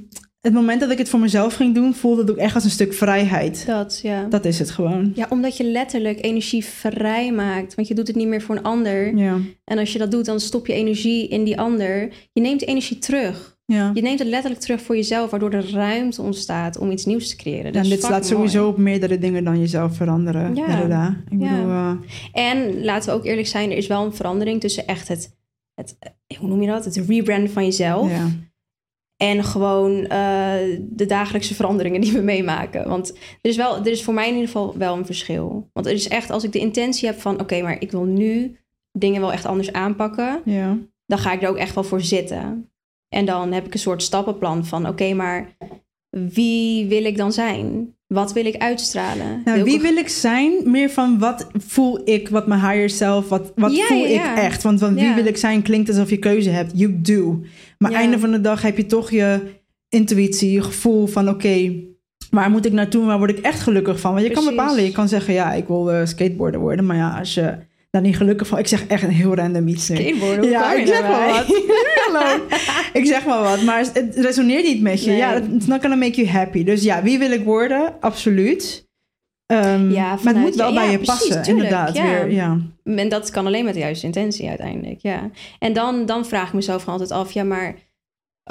[0.41, 2.69] het moment dat ik het voor mezelf ging doen, voelde het ook echt als een
[2.69, 3.63] stuk vrijheid.
[3.67, 4.23] Dat, ja.
[4.29, 5.12] Dat is het gewoon.
[5.15, 7.75] Ja, omdat je letterlijk energie vrij maakt.
[7.75, 9.15] Want je doet het niet meer voor een ander.
[9.17, 12.09] Ja, En als je dat doet, dan stop je energie in die ander.
[12.33, 13.57] Je neemt energie terug.
[13.69, 13.91] Ja.
[13.93, 17.36] Je neemt het letterlijk terug voor jezelf, waardoor er ruimte ontstaat om iets nieuws te
[17.36, 17.73] creëren.
[17.73, 20.55] Dat en dit slaat sowieso op meerdere dingen dan jezelf veranderen.
[20.55, 20.67] Ja.
[20.67, 21.13] Inderdaad.
[21.29, 21.55] Ik Ja.
[21.55, 21.93] bedoel, eh,
[22.51, 25.38] En laten we ook eerlijk zijn, er is wel een verandering tussen echt het,
[25.73, 26.86] het eh, hoe noem je dat?
[26.86, 28.10] Het rebranden van jezelf.
[28.10, 28.27] ja.
[29.17, 32.88] En gewoon eh, de dagelijkse veranderingen die we meemaken.
[32.89, 33.10] Want
[33.41, 35.69] er is, wel, er is voor mij in ieder geval wel een verschil.
[35.73, 37.39] Want het is echt, als ik de intentie heb van...
[37.39, 38.58] oké, maar ik wil nu
[38.91, 40.41] dingen wel echt anders aanpakken...
[40.45, 40.77] ja.
[41.05, 42.69] dan ga ik er ook echt wel voor zitten.
[43.09, 44.87] En dan heb ik een soort stappenplan van...
[44.87, 45.55] oké, maar
[46.09, 47.93] wie wil ik dan zijn?
[48.07, 49.41] Wat wil ik uitstralen?
[49.45, 50.53] Nou, Wil wie ik- wil ik zijn?
[50.71, 54.31] Meer van wat voel ik, wat mijn higher self, wat, wat Ja, voel ja, ja.
[54.31, 54.63] ik echt?
[54.63, 56.71] Want van wie wil ik zijn klinkt alsof je keuze hebt.
[56.75, 57.41] You do.
[57.77, 59.39] Maar einde van de dag heb je toch je
[59.89, 61.73] intuïtie, je gevoel van oké,
[62.31, 63.05] waar moet ik naartoe?
[63.05, 64.13] Waar word ik echt gelukkig van?
[64.13, 66.85] Want je kan bepalen, je kan zeggen ja, ik wil eh, skateboarder worden.
[66.85, 67.57] Maar ja, als je
[67.89, 68.58] daar niet gelukkig van...
[68.60, 69.86] Ik zeg echt een heel random iets.
[69.86, 71.47] Skateboarden, Ja, ik zeg maar wat.
[72.93, 75.10] Ik zeg maar wat, maar het resoneert niet met je.
[75.10, 75.17] Nee.
[75.17, 76.63] Ja, it's not gonna make you happy.
[76.63, 77.93] Dus ja, wie wil ik worden?
[77.99, 78.88] Absoluut.
[79.45, 81.95] Ehm, Ja, maar het vanuit moet wel bij ja, je precies, passen, tuurlijk, inderdaad.
[81.95, 82.04] ja.
[82.04, 82.58] Weer, ja.
[82.84, 85.30] En dat kan alleen met de juiste intentie uiteindelijk, ja.
[85.60, 87.75] En dan, dan vraag ik mezelf gewoon altijd af, ja, maar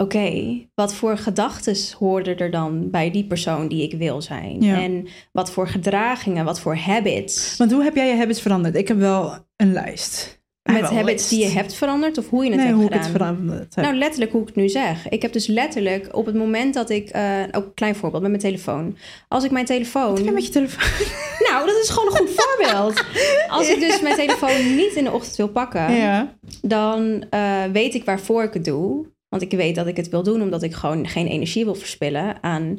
[0.01, 4.61] oké, wat voor gedachten hoorden er dan bij die persoon die ik wil zijn?
[4.63, 4.83] Ja.
[4.83, 7.57] En wat voor gedragingen, wat voor habits?
[7.57, 8.75] Want hoe heb jij je habits veranderd?
[8.77, 10.37] Ik heb wel een lijst.
[10.73, 13.07] Met habits die je hebt veranderd of hoe je het Nee, hebt hoe ik gedaan?
[13.13, 13.85] het veranderd heb.
[13.85, 15.09] Nou, letterlijk hoe ik het nu zeg.
[15.09, 17.09] Ik heb dus letterlijk op het moment dat ik...
[17.09, 18.97] eh ook een klein voorbeeld met mijn telefoon.
[19.29, 20.25] Als ik mijn telefoon...
[20.25, 21.07] Ja, met je telefoon.
[21.51, 23.05] Nou, dat is gewoon een goed voorbeeld.
[23.49, 25.93] Als ik dus mijn telefoon niet in de ochtend wil pakken...
[25.93, 26.35] Ja.
[26.63, 29.07] dan eh, weet ik waarvoor ik het doe.
[29.29, 32.43] Want ik weet dat ik het wil doen omdat ik gewoon geen energie wil verspillen
[32.43, 32.79] aan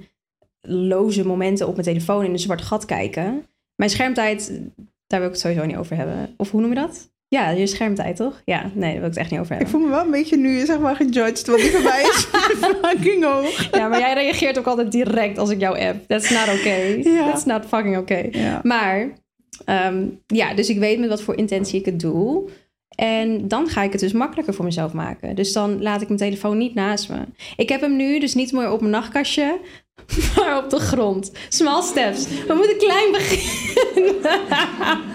[0.61, 3.45] loze momenten op mijn telefoon in een zwart gat kijken.
[3.75, 4.61] Mijn schermtijd,
[5.07, 6.33] daar wil ik het sowieso niet over hebben.
[6.37, 7.11] Of hoe noem je dat?
[7.27, 8.41] Ja, je schermtijd toch?
[8.45, 9.79] Ja, nee, daar wil ik het echt niet over Ik hebben.
[9.79, 11.47] voel me wel een beetje nu, zeg maar, gejudged.
[11.47, 12.27] Want die mij is
[12.81, 13.69] fucking hoog.
[13.71, 16.07] Ja, maar jij reageert ook altijd direct als ik jou app.
[16.07, 16.97] That's not okay.
[16.97, 17.31] Ja.
[17.31, 18.29] That's not fucking okay.
[18.31, 18.59] Ja.
[18.63, 19.13] Maar
[19.65, 22.49] ehm, ja, dus ik weet met wat voor intentie ik het doe.
[22.99, 25.35] En dan ga ik het dus makkelijker voor mezelf maken.
[25.35, 27.17] Dus dan laat ik mijn telefoon niet naast me.
[27.55, 29.59] Ik heb hem nu dus niet meer op mijn nachtkastje,
[30.35, 31.31] maar op de grond.
[31.49, 32.27] Small steps.
[32.47, 34.15] We moeten klein beginnen.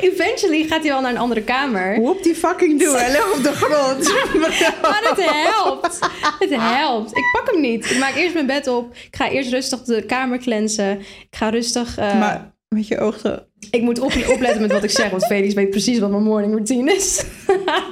[0.00, 2.00] Eventually gaat hij wel naar een andere kamer.
[2.00, 2.94] Whoop die fucking do.
[2.94, 4.12] Hij ligt op de grond.
[4.82, 5.98] Maar het helpt.
[6.38, 7.16] Het helpt.
[7.16, 7.90] Ik pak hem niet.
[7.90, 8.94] Ik maak eerst mijn bed op.
[8.94, 10.98] Ik ga eerst rustig de kamer cleansen.
[10.98, 11.98] Ik ga rustig...
[11.98, 13.45] eh, maar met je ogen.
[13.70, 16.52] Ik moet op, opletten met wat ik zeg, want Felix weet precies wat mijn morning
[16.52, 17.24] routine is.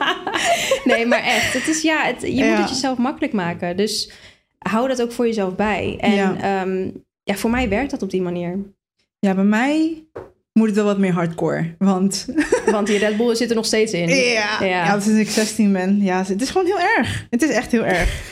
[0.85, 1.53] nee, maar echt.
[1.53, 2.49] Het is, ja, het, je Ja.
[2.49, 3.77] moet het jezelf makkelijk maken.
[3.77, 4.11] Dus
[4.59, 5.97] hou dat ook voor jezelf bij.
[6.01, 6.37] En Ja.
[6.41, 6.67] ja.
[7.23, 8.59] ja, voor mij werkt dat op die manier.
[9.19, 10.03] Ja, bij mij
[10.53, 11.75] moet het wel wat meer hardcore.
[11.79, 12.27] Want
[12.67, 14.09] Want die Red Bull zit er nog steeds in.
[14.09, 14.67] ja, Ja.
[14.67, 15.01] ja.
[15.01, 16.03] sinds ik 16 ben.
[16.03, 17.27] Ja, het is gewoon heel erg.
[17.31, 18.23] Het is echt heel erg.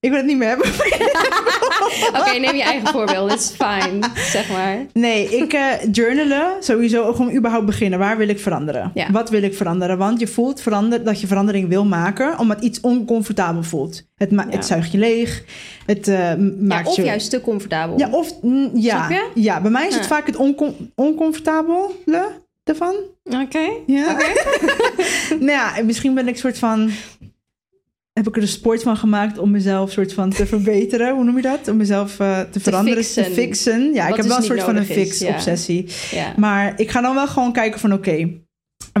[0.00, 0.66] Ik wil het niet meer hebben.
[2.20, 3.32] Oké, neem je eigen voorbeeld.
[3.32, 4.76] It's fine, zeg maar.
[4.92, 7.98] Nee, ik eh, journalen sowieso ook gewoon überhaupt beginnen.
[7.98, 8.90] Waar wil ik veranderen?
[8.94, 9.10] Ja.
[9.10, 9.98] Wat wil ik veranderen?
[9.98, 14.02] Want je voelt verander, dat je verandering wil maken, omdat iets oncomfortabel voelt.
[14.16, 14.56] Het, ma- Ja.
[14.56, 15.44] het zuigt je leeg.
[15.86, 17.02] Het eh, m- Ja, maakt of je...
[17.02, 17.98] juist te comfortabel.
[17.98, 19.08] Ja, of mm, ja.
[19.34, 22.26] Ja, bij mij is het vaak het oncom oncomfortabele
[22.64, 22.94] ervan.
[23.24, 23.68] Oké.
[23.86, 24.16] Ja.
[25.28, 26.90] nou ja, en misschien ben ik soort van.
[28.12, 31.14] Heb ik er een sport van gemaakt om mezelf soort van te verbeteren?
[31.14, 31.68] Hoe noem je dat?
[31.68, 33.24] Om mezelf eh, te veranderen, fixen.
[33.24, 33.92] te fixen.
[33.92, 34.94] Ja, ik heb dus wel een soort van een ja.
[34.94, 35.88] fix-obsessie.
[36.10, 36.32] Ja.
[36.36, 38.40] Maar ik ga dan wel gewoon kijken van oké,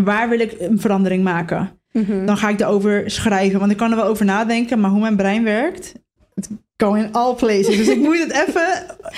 [0.04, 1.80] waar wil ik een verandering maken?
[1.92, 2.26] Mhm.
[2.26, 5.16] Dan ga ik erover schrijven, want ik kan er wel over nadenken, maar hoe mijn
[5.16, 5.92] brein werkt,
[6.34, 7.76] het go in all places.
[7.76, 8.66] Dus ik moet het even,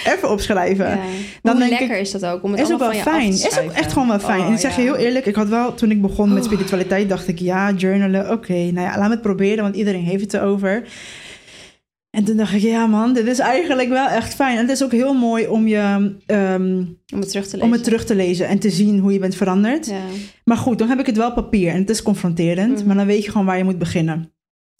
[0.06, 0.88] even opschrijven.
[0.88, 0.98] Ja.
[1.42, 2.42] Dan Hoe denk lekker is dat ook?
[2.42, 3.28] Om het Is ook wel van je fijn.
[3.32, 4.40] Is ook echt gewoon wel fijn.
[4.40, 6.48] Oh, en ik zeg je heel eerlijk, ik had wel toen ik begon met Oh.
[6.50, 10.22] spiritualiteit, dacht ik ja, journalen, oké, nou ja, laat me het proberen, want iedereen heeft
[10.22, 10.82] het erover.
[12.10, 14.56] En toen dacht ik, ja man, dit is eigenlijk wel echt fijn.
[14.56, 16.76] En het is ook heel mooi om je ehm,
[17.14, 17.62] Om het terug te lezen.
[17.62, 19.86] om het terug te lezen en te zien hoe je bent veranderd.
[19.86, 19.92] Ja.
[20.44, 22.86] Maar goed, dan heb ik het wel papier en het is confronterend, Mhm.
[22.86, 24.32] maar dan weet je gewoon waar je moet beginnen.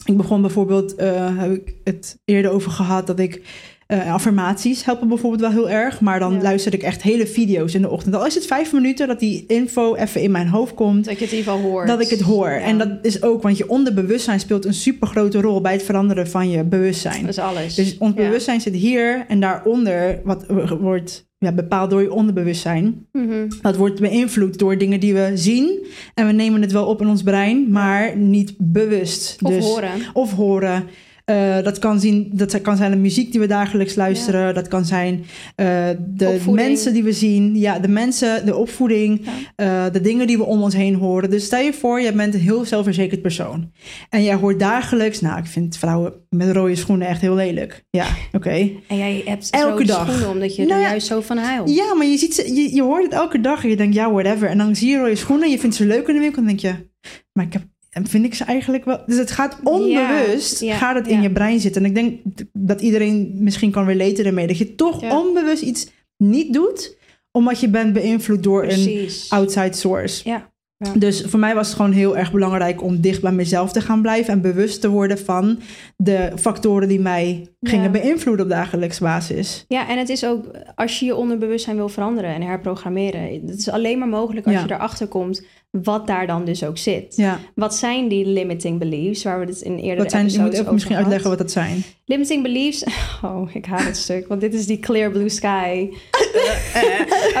[0.05, 3.41] Ik begon bijvoorbeeld, eh, heb ik het eerder over gehad, dat ik
[3.87, 6.01] eh, affirmaties helpen bijvoorbeeld wel heel erg.
[6.01, 6.41] Maar dan Ja.
[6.41, 8.15] luister ik echt hele video's in de ochtend.
[8.15, 11.05] Al is het vijf minuten dat die info even in mijn hoofd komt.
[11.05, 11.87] Dat je het in ieder geval hoort.
[11.87, 12.49] Dat ik het hoor.
[12.49, 12.59] Ja.
[12.59, 16.27] En dat is ook, want je onderbewustzijn speelt een super grote rol bij het veranderen
[16.27, 17.19] van je bewustzijn.
[17.21, 17.75] Dat is alles.
[17.75, 18.21] Dus ons Ja.
[18.23, 20.45] bewustzijn zit hier en daaronder, wat
[20.79, 23.05] wordt ja, bepaald door je onderbewustzijn.
[23.11, 23.49] Mhm.
[23.61, 25.85] Dat wordt beïnvloed door dingen die we zien.
[26.13, 29.37] En we nemen het wel op in ons brein, maar niet bewust.
[29.41, 29.91] Of Dus- horen.
[30.13, 30.83] Of horen.
[31.25, 34.53] Eh, dat, kan zien, dat kan zijn de muziek die we dagelijks luisteren.
[34.53, 35.65] Dat kan zijn eh,
[35.99, 36.67] de Opvoeding.
[36.67, 37.55] mensen die we zien.
[37.59, 39.25] Ja, de mensen, de opvoeding.
[39.55, 41.29] eh, de dingen die we om ons heen horen.
[41.29, 43.71] Dus stel je voor, je bent een heel zelfverzekerd persoon.
[44.09, 45.21] En jij hoort dagelijks...
[45.21, 47.83] Nou, ik vind vrouwen met rode schoenen echt heel lelijk.
[47.89, 48.69] Ja, oké.
[48.87, 50.07] En jij hebt Elke dag.
[50.07, 51.75] schoenen omdat je Nou er juist zo van huilt.
[51.75, 54.11] Ja, maar je, ziet ze, je, je hoort het elke dag en je denkt, ja,
[54.11, 54.49] whatever.
[54.49, 56.41] En dan zie je rode schoenen en je vindt ze leuk in de winkel.
[56.41, 56.89] En dan denk je,
[57.33, 57.61] maar ik heb,
[57.93, 59.03] en vind ik ze eigenlijk wel...
[59.05, 61.21] Dus het gaat onbewust, Ja, ja, gaat het in ja.
[61.21, 61.83] je brein zitten.
[61.83, 62.19] En ik denk
[62.53, 64.47] dat iedereen misschien kan relaten ermee.
[64.47, 66.97] Dat je toch onbewust iets niet doet,
[67.31, 70.29] omdat je bent beïnvloed door een outside source.
[70.29, 70.51] Ja.
[70.77, 70.91] Ja.
[70.95, 74.01] Dus voor mij was het gewoon heel erg belangrijk om dicht bij mezelf te gaan
[74.01, 75.59] blijven en bewust te worden van
[75.97, 79.65] de factoren die mij gingen beïnvloeden op dagelijkse basis.
[79.67, 83.41] Ja, en het is ook als je je onderbewustzijn wil veranderen en herprogrammeren.
[83.47, 85.45] Het is alleen maar mogelijk als je erachter komt
[85.81, 87.15] wat daar dan dus ook zit.
[87.15, 90.53] Ja, Wat zijn die limiting beliefs waar we het in eerder wat zijn, je moet
[90.53, 91.83] even misschien uitleggen wat dat zijn.
[92.05, 92.83] Limiting beliefs.
[93.21, 95.89] Oh, ik haat het stuk, want dit is die clear blue sky.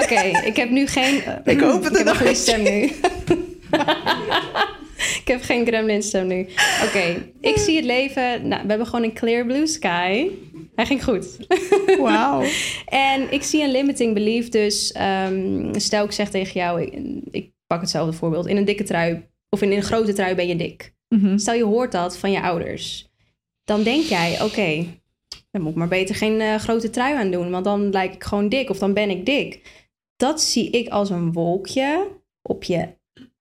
[0.03, 1.15] Oké, ik heb nu geen.
[1.43, 2.81] Ik hoop het ik heb er een goede nog stem nu.
[5.21, 6.47] ik heb geen gremlin stem nu.
[6.85, 8.47] Oké, ik zie het leven.
[8.47, 10.27] Nou, we hebben gewoon een clear blue sky.
[10.75, 11.37] Hij ging goed.
[11.99, 12.43] Wauw.
[12.85, 14.49] En ik zie een limiting belief.
[14.49, 16.93] Dus ehm, stel ik zeg tegen jou, ik,
[17.31, 18.45] ik pak hetzelfde voorbeeld.
[18.47, 20.93] In een dikke trui of in een grote trui ben je dik.
[21.09, 21.37] Mhm.
[21.37, 23.09] Stel je hoort dat van je ouders.
[23.63, 24.85] Dan denk jij, oké,
[25.51, 27.49] dan moet ik maar beter geen eh, grote trui aan doen.
[27.51, 29.61] Want dan lijk ik gewoon dik of dan ben ik dik.
[30.15, 32.07] Dat zie ik als een wolkje
[32.41, 32.87] op je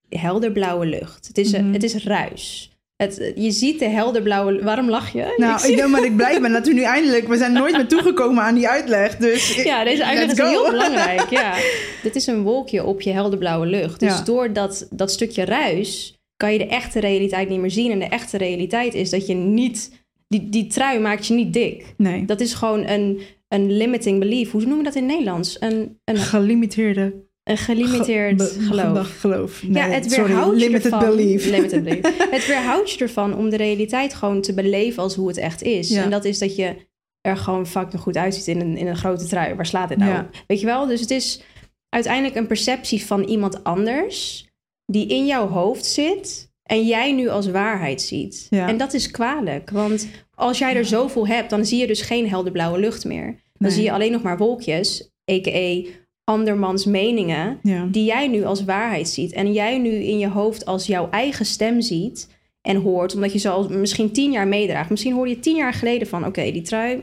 [0.09, 1.27] helderblauwe lucht.
[1.27, 1.73] Het is, een- Mhm.
[1.73, 2.72] het is ruis.
[3.03, 4.63] Het, je ziet de helderblauwe...
[4.63, 5.35] Waarom lach je?
[5.37, 7.29] Nou, zie- ik denk dat ik blij ben dat we nu eindelijk...
[7.29, 9.57] We zijn nooit meer toegekomen aan die uitleg, dus...
[9.57, 10.49] ik- Ja, deze uitleg is go.
[10.49, 11.31] heel belangrijk.
[11.31, 11.55] Ja.
[12.03, 14.01] Dit is een wolkje op je helderblauwe lucht.
[14.01, 14.23] Dus Ja.
[14.25, 17.91] door dat, dat stukje ruis kan je de echte realiteit niet meer zien.
[17.91, 20.01] En de echte realiteit is dat je niet...
[20.29, 21.95] Die, die trui maakt je niet dik.
[21.97, 24.51] Nee, Dat is gewoon een, een limiting belief.
[24.51, 25.57] Hoe noemen we dat in het Nederlands?
[25.61, 29.19] Een, een, gelimiteerde een gelimiteerd ge- geloof.
[29.21, 29.63] geloof.
[29.69, 31.09] ja, het sorry, weerhoudt je limited ervan.
[31.17, 31.47] belief.
[31.51, 32.19] Limited belief.
[32.31, 35.89] Het weerhoudt je ervan om de realiteit gewoon te beleven als hoe het echt is.
[35.89, 36.03] Ja.
[36.03, 36.75] En dat is dat je
[37.21, 39.55] er gewoon fucking goed uitziet in een, in een grote trui.
[39.55, 40.29] Waar slaat dit nou Ja.
[40.47, 40.87] Weet je wel?
[40.87, 41.41] Dus het is
[41.89, 44.47] uiteindelijk een perceptie van iemand anders
[44.87, 48.47] die in jouw hoofd zit en jij nu als waarheid ziet.
[48.51, 48.69] Ja.
[48.69, 52.29] En dat is kwalijk, want als jij er zoveel hebt, dan zie je dus geen
[52.29, 53.25] helderblauwe lucht meer.
[53.27, 53.71] Dan Nee.
[53.71, 55.83] zie je alleen nog maar wolkjes, a.k.a.
[56.25, 57.87] andermans meningen, Ja.
[57.91, 59.33] die jij nu als waarheid ziet.
[59.33, 62.29] En jij nu in je hoofd als jouw eigen stem ziet
[62.63, 64.91] en hoort, omdat je ze al misschien tien jaar meedraagt.
[64.91, 67.01] Misschien hoorde je tien jaar geleden van, oké, die trui.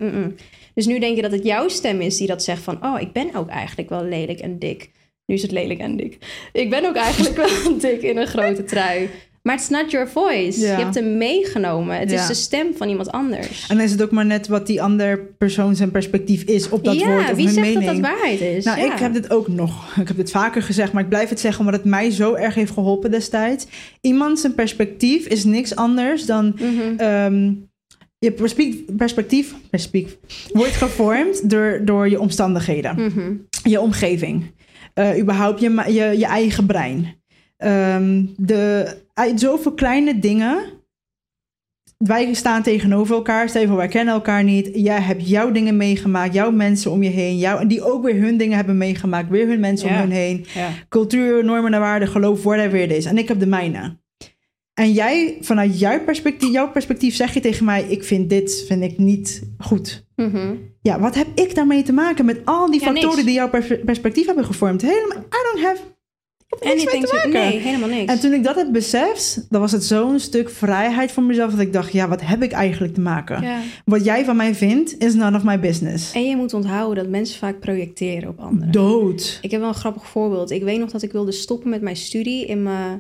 [0.74, 3.12] Dus nu denk je dat het jouw stem is die dat zegt van, oh, ik
[3.12, 4.92] ben ook eigenlijk wel lelijk en dik.
[5.26, 6.18] Nu is het lelijk en dik.
[6.54, 9.10] Ik ben ook eigenlijk wel dik in een grote trui.
[9.44, 10.60] Maar it's not your voice.
[10.60, 10.78] Ja.
[10.78, 11.98] Je hebt hem meegenomen.
[12.00, 12.22] Het Ja.
[12.22, 13.66] is de stem van iemand anders.
[13.70, 16.84] En dan is het ook maar net wat die andere persoon zijn perspectief is op
[16.84, 17.86] dat ja, woord of wie zegt mening.
[17.86, 18.66] dat dat waarheid is?
[18.66, 18.94] Nou, Ja.
[18.94, 19.98] ik heb dit ook nog.
[20.00, 22.56] Ik heb dit vaker gezegd, maar ik blijf het zeggen omdat het mij zo erg
[22.56, 23.66] heeft geholpen destijds.
[24.02, 26.98] Iemand zijn perspectief is niks anders dan Mhm.
[26.98, 27.52] ehm,
[28.20, 30.18] je perspectief, perspectief, perspectief
[30.54, 33.34] wordt gevormd door, door je omstandigheden, Mhm.
[33.70, 34.58] je omgeving,
[34.94, 37.16] Eh, überhaupt je, je eigen brein.
[37.58, 40.60] Ehm, de, uit zoveel kleine dingen.
[41.98, 43.50] Wij staan tegenover elkaar.
[43.50, 44.70] Stel voor, wij kennen elkaar niet.
[44.74, 47.38] Jij hebt jouw dingen meegemaakt, jouw mensen om je heen.
[47.38, 49.30] Jou, en die ook weer hun dingen hebben meegemaakt.
[49.30, 49.94] Weer hun mensen Ja.
[49.96, 50.46] om hun heen.
[50.54, 50.70] Ja.
[50.90, 53.06] Cultuur, normen en waarden, geloof, whatever it is.
[53.06, 53.98] En ik heb de mijne.
[54.74, 57.84] En jij, vanuit jouw perspectief, jouw perspectief zeg je tegen mij...
[57.84, 60.06] ik vind dit vind ik niet goed.
[60.16, 60.56] Mhm.
[60.82, 63.26] Ja, wat heb ik daarmee te maken met al die Ja, factoren niks.
[63.26, 64.82] die jouw pers- perspectief hebben gevormd?
[64.82, 65.82] Helemaal, I don't have...
[66.50, 67.50] Ik heb er niks mee Anything te to- maken.
[67.50, 68.12] Nee, helemaal niks.
[68.14, 71.52] En toen ik dat heb beseft, dan was het zo'n stuk vrijheid voor mezelf...
[71.52, 73.42] dat ik dacht, ja, wat heb ik eigenlijk te maken?
[73.42, 73.60] ja.
[73.86, 76.12] Wat jij van mij vindt, is none of my business.
[76.14, 78.72] En je moet onthouden dat mensen vaak projecteren op anderen.
[78.72, 79.40] Dood.
[79.42, 80.52] Ik heb wel een grappig voorbeeld.
[80.52, 82.46] Ik weet nog dat ik wilde stoppen met mijn studie.
[82.46, 82.96] In mijn...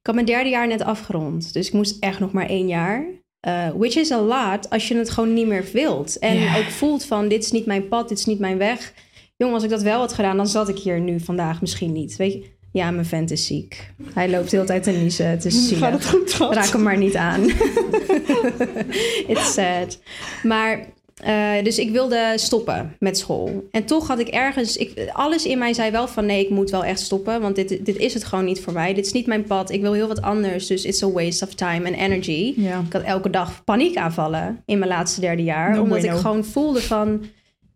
[0.00, 1.52] Ik had mijn derde jaar net afgerond.
[1.52, 3.04] Dus ik moest echt nog maar één jaar.
[3.40, 6.18] Eh, which is a lot als je het gewoon niet meer wilt.
[6.18, 8.92] En ook voelt van, dit is niet mijn pad, dit is niet mijn weg.
[9.36, 12.16] Jongen, als ik dat wel had gedaan, dan zat ik hier nu vandaag misschien niet.
[12.16, 12.50] Weet je?
[12.72, 13.90] Ja, mijn vent is ziek.
[14.14, 15.28] Hij loopt de hele tijd te niezen.
[15.28, 15.72] Het is.
[15.74, 16.32] Gaat het goed?
[16.32, 17.44] Raak hem maar niet aan.
[19.32, 19.98] It's sad.
[20.42, 23.68] Maar, eh, dus ik wilde stoppen met school.
[23.70, 24.76] En toch had ik ergens...
[24.76, 26.26] Ik, alles in mij zei wel van...
[26.26, 27.40] nee, ik moet wel echt stoppen.
[27.40, 28.94] Want dit, dit is het gewoon niet voor mij.
[28.94, 29.70] Dit is niet mijn pad.
[29.70, 30.66] Ik wil heel wat anders.
[30.66, 32.54] Dus it's a waste of time and energy.
[32.56, 32.82] Ja.
[32.86, 35.74] Ik had elke dag paniekaanvallen in mijn laatste derde jaar.
[35.74, 36.14] No omdat bueno.
[36.14, 37.24] ik gewoon voelde van...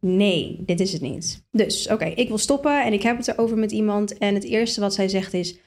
[0.01, 1.43] nee, dit is het niet.
[1.51, 4.19] Dus oké, ik wil stoppen en ik heb het erover met iemand.
[4.19, 5.59] En het eerste wat zij zegt is...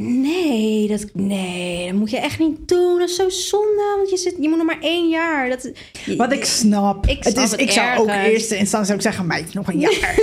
[0.00, 2.98] Nee, dat, nee, dat moet je echt niet doen.
[2.98, 5.48] Dat is zo zonde, want je, zit, je moet nog maar één jaar.
[5.48, 5.70] Dat,
[6.16, 7.06] Wat ik snap.
[7.06, 8.32] Ik het snap is, het ik zou ook in ergens.
[8.32, 10.18] eerste instantie zou ik zeggen, meid, nog een jaar.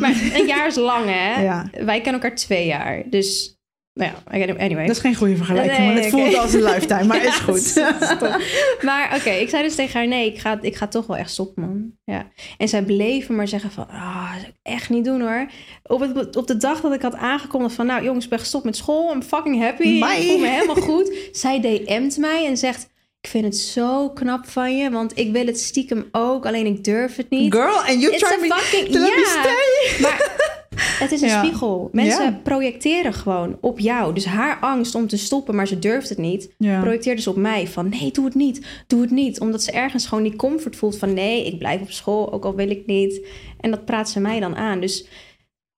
[0.00, 1.42] Maar een jaar is lang, hè?
[1.42, 1.70] Ja.
[1.72, 3.02] Wij kennen elkaar twee jaar.
[3.10, 3.58] Dus,
[3.94, 4.86] nou ja, anyway.
[4.86, 7.60] Dat is geen goede vergelijking, Nee, maar het voelt als een lifetime, maar is goed.
[8.16, 8.40] Stop.
[8.82, 11.30] Maar oké, ik zei dus tegen haar: nee, ik ga, ik ga toch wel echt
[11.30, 11.92] stoppen, man.
[12.04, 12.28] Ja.
[12.58, 15.46] En zij bleven maar zeggen: van, ah, dat zou ik echt niet doen hoor.
[15.82, 18.64] Op, het, op de dag dat ik had aangekondigd van, nou jongens, ik ben gestopt
[18.64, 20.16] met school, I'm fucking happy, Bye.
[20.20, 21.14] ik voel me helemaal goed.
[21.32, 25.46] Zij DM't mij en zegt: ik vind het zo knap van je, want ik wil
[25.46, 27.54] het stiekem ook, alleen ik durf het niet.
[27.54, 30.00] Girl, and you It's try me fucking- to let me stay.
[30.02, 30.30] Maar
[31.02, 31.44] het is een Ja.
[31.44, 31.88] spiegel.
[31.92, 32.40] Mensen Ja.
[32.42, 34.14] projecteren gewoon op jou.
[34.14, 36.80] Dus haar angst om te stoppen, maar ze durft het niet, Ja.
[36.80, 39.40] projecteert dus op mij van nee, doe het niet, doe het niet.
[39.40, 42.54] Omdat ze ergens gewoon die comfort voelt van nee, ik blijf op school, ook al
[42.54, 43.26] wil ik niet.
[43.60, 44.80] En dat praat ze mij dan aan.
[44.80, 45.06] Dus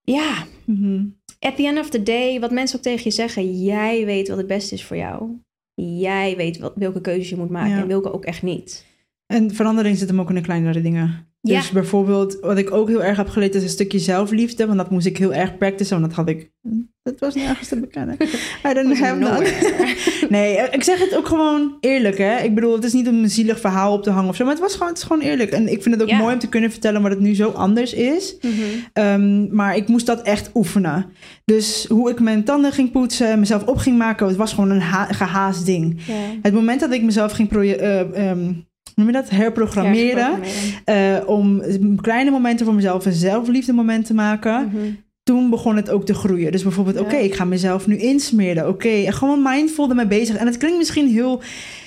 [0.03, 1.05] ja, Mhm.
[1.41, 4.37] at the end of the day, wat mensen ook tegen je zeggen, jij weet wat
[4.39, 5.31] het beste is voor jou.
[5.75, 8.85] Jij weet wat, welke keuzes je moet maken en welke ook echt niet.
[9.27, 11.27] En verandering zit hem ook in de kleinere dingen.
[11.47, 11.59] Ja.
[11.61, 14.67] Dus bijvoorbeeld, wat ik ook heel erg heb geleerd, is een stukje zelfliefde.
[14.67, 16.51] Want dat moest ik heel erg practicen, want dat had ik...
[17.03, 18.17] Dat was nergens te bekennen.
[18.71, 19.53] I don't have that.
[20.31, 22.39] Nee, ik zeg het ook gewoon eerlijk, hè.
[22.39, 24.45] Ik bedoel, het is niet om een zielig verhaal op te hangen of zo.
[24.45, 25.51] Maar het, was gewoon, het is gewoon eerlijk.
[25.51, 26.19] En ik vind het ook Ja.
[26.19, 28.37] mooi om te kunnen vertellen wat het nu zo anders is.
[28.43, 28.53] Mhm.
[28.93, 31.07] Ehm, maar ik moest dat echt oefenen.
[31.45, 34.81] Dus hoe ik mijn tanden ging poetsen, mezelf op ging maken, het was gewoon een
[34.81, 36.01] ha- gehaast ding.
[36.43, 39.31] Het moment dat ik mezelf ging hoe noem je dat?
[39.31, 41.21] herprogrammeren, Herprogrammeren.
[41.23, 41.63] eh, om
[42.01, 44.77] kleine momenten voor mezelf een zelfliefde moment te maken, Mhm.
[45.23, 46.53] toen begon het ook te groeien.
[46.53, 47.03] Dus bijvoorbeeld, Ja.
[47.03, 48.69] oké, ik ga mezelf nu insmeren.
[48.69, 50.37] Oké, gewoon mindful ermee bezig.
[50.37, 51.43] En het klinkt misschien heel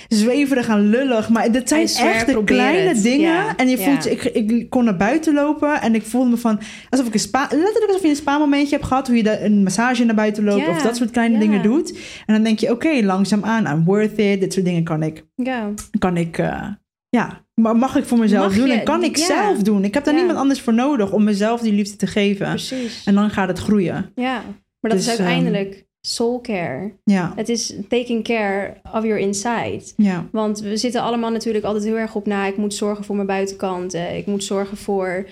[0.08, 3.02] zweverig en lullig, maar dit zijn swear, echt de kleine het.
[3.02, 3.32] dingen.
[3.32, 3.84] Ja, En je ja.
[3.84, 7.14] voelt, je- ik, ik kon naar buiten lopen en ik voelde me van, alsof ik
[7.14, 10.04] een spa, letterlijk alsof je een spa momentje hebt gehad, hoe je da- een massage
[10.04, 11.98] naar buiten loopt of dat soort kleine dingen doet.
[12.26, 14.40] En dan denk je, oké, langzaam aan, I'm worth it.
[14.40, 15.68] Dit soort dingen kan ik, Ja.
[15.98, 16.62] kan ik, eh,
[17.08, 18.72] ja, maar mag ik voor mezelf Mag doen je?
[18.72, 19.24] en kan ik Ja.
[19.24, 19.84] zelf doen.
[19.84, 20.18] Ik heb daar Ja.
[20.20, 22.48] niemand anders voor nodig om mezelf die liefde te geven.
[22.48, 23.04] Precies.
[23.04, 24.12] En dan gaat het groeien.
[24.14, 24.42] Ja.
[24.80, 26.92] Maar dat Dus, is uiteindelijk soul care.
[27.04, 29.82] Ja, Het is taking care of your inside.
[29.96, 32.46] ja, Want we zitten allemaal natuurlijk altijd heel erg op na.
[32.46, 33.94] Ik moet zorgen voor mijn buitenkant.
[33.94, 35.28] Ik moet zorgen voor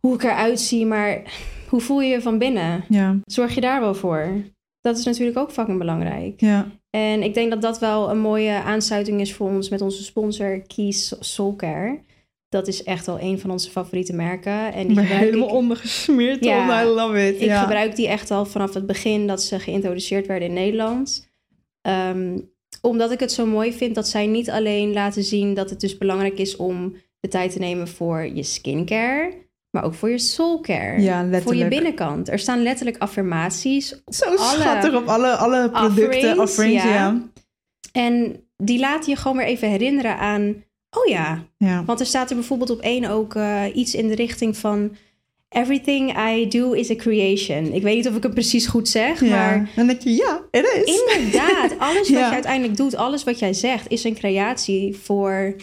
[0.00, 0.86] hoe ik eruit zie.
[0.86, 1.22] Maar
[1.68, 2.84] hoe voel je je van binnen?
[2.88, 4.28] ja, Zorg je daar wel voor?
[4.80, 6.40] Dat is natuurlijk ook fucking belangrijk.
[6.40, 6.66] ja.
[6.90, 10.62] En ik denk dat dat wel een mooie aansluiting is voor ons met onze sponsor
[10.66, 12.00] Keys Soul Care.
[12.48, 14.72] Dat is echt wel een van onze favoriete merken.
[14.72, 16.44] En die gebruik helemaal ik, ondergesmeerd.
[16.44, 16.82] Ja.
[16.82, 17.34] I love it.
[17.34, 17.62] ik ja.
[17.62, 21.30] gebruik die echt al vanaf het begin dat ze geïntroduceerd werden in Nederland.
[21.80, 22.38] Ehm,
[22.82, 25.98] omdat ik het zo mooi vind dat zij niet alleen laten zien dat het dus
[25.98, 29.47] belangrijk is om de tijd te nemen voor je skincare,
[29.78, 31.00] maar ook voor je soul care.
[31.00, 32.28] Ja, Voor je binnenkant.
[32.28, 36.90] Er staan letterlijk affirmaties Zo alle schattig op alle, alle producten, offerings, ja.
[36.90, 37.22] ja.
[37.92, 40.64] En die laten je gewoon weer even herinneren aan...
[40.90, 41.84] Oh ja, ja.
[41.84, 44.96] want er staat er bijvoorbeeld op één ook eh, iets in de richting van...
[45.48, 47.72] Everything I do is a creation.
[47.72, 49.28] Ik weet niet of ik het precies goed zeg, Ja.
[49.28, 51.02] maar Dan denk je, ja, het is.
[51.16, 52.26] inderdaad, alles wat Ja.
[52.28, 55.54] je uiteindelijk doet, alles wat jij zegt, is een creatie voor,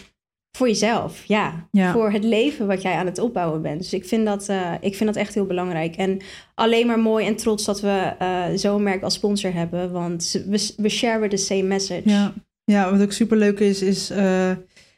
[0.56, 1.24] voor jezelf.
[1.24, 1.92] Ja, Ja.
[1.92, 3.78] voor het leven wat jij aan het opbouwen bent.
[3.78, 5.96] Dus ik vind dat, eh, ik vind dat echt heel belangrijk.
[5.96, 6.18] En
[6.54, 10.72] alleen maar mooi en trots dat we eh, zo'n merk als sponsor hebben, want we,
[10.76, 12.02] we share the same message.
[12.04, 12.32] Ja.
[12.64, 14.50] ja, wat ook super leuk is, is eh,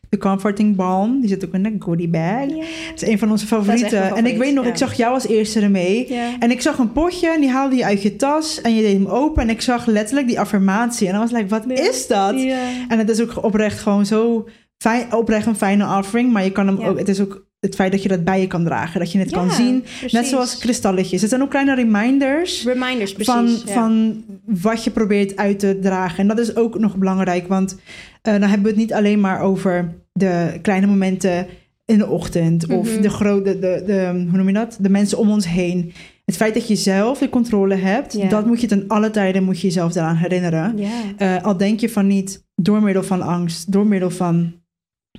[0.09, 1.21] de Comforting Balm.
[1.21, 2.49] Die zit ook in een goodie bag.
[2.89, 4.17] Het is een van onze favorieten.
[4.17, 4.71] en ik weet nog, ja.
[4.71, 6.13] ik zag jou als eerste ermee.
[6.13, 6.37] Ja.
[6.39, 8.93] En ik zag een potje en die haalde je uit je tas en je deed
[8.93, 9.43] hem open.
[9.43, 11.07] En ik zag letterlijk die affirmatie.
[11.07, 12.35] En dan was ik like, wat is dat?
[12.89, 16.33] En het is ook oprecht gewoon zo fijn, oprecht een fijne offering.
[16.33, 16.89] Maar je kan hem Ja.
[16.89, 19.01] ook, het is ook het feit dat je dat bij je kan dragen.
[19.01, 19.81] Dat je het kan zien.
[19.83, 20.13] precies.
[20.13, 21.21] Net zoals kristalletjes.
[21.21, 23.33] Het zijn ook kleine reminders Reminders, precies.
[23.33, 23.73] van, ja.
[23.73, 26.19] van wat je probeert uit te dragen.
[26.19, 27.49] En dat is ook nog belangrijk.
[27.49, 27.77] Want
[28.23, 31.47] eh, dan hebben we het niet alleen maar over de kleine momenten
[31.85, 32.67] in de ochtend.
[32.67, 33.03] Of Mhm.
[33.03, 34.79] de grote, de, de, hoe noem je dat?
[34.81, 35.93] De mensen om ons heen.
[36.25, 38.31] Het feit dat je zelf de controle hebt.
[38.31, 40.79] Dat moet je ten alle tijden moet je jezelf daaraan herinneren.
[41.17, 44.53] Eh, al denk je van niet door middel van angst, door middel van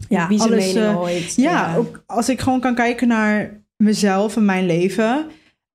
[0.10, 0.66] ja, Wie alles.
[0.74, 1.34] mening eh, ooit.
[1.36, 5.26] ja, ook als ik gewoon kan kijken naar mezelf en mijn leven.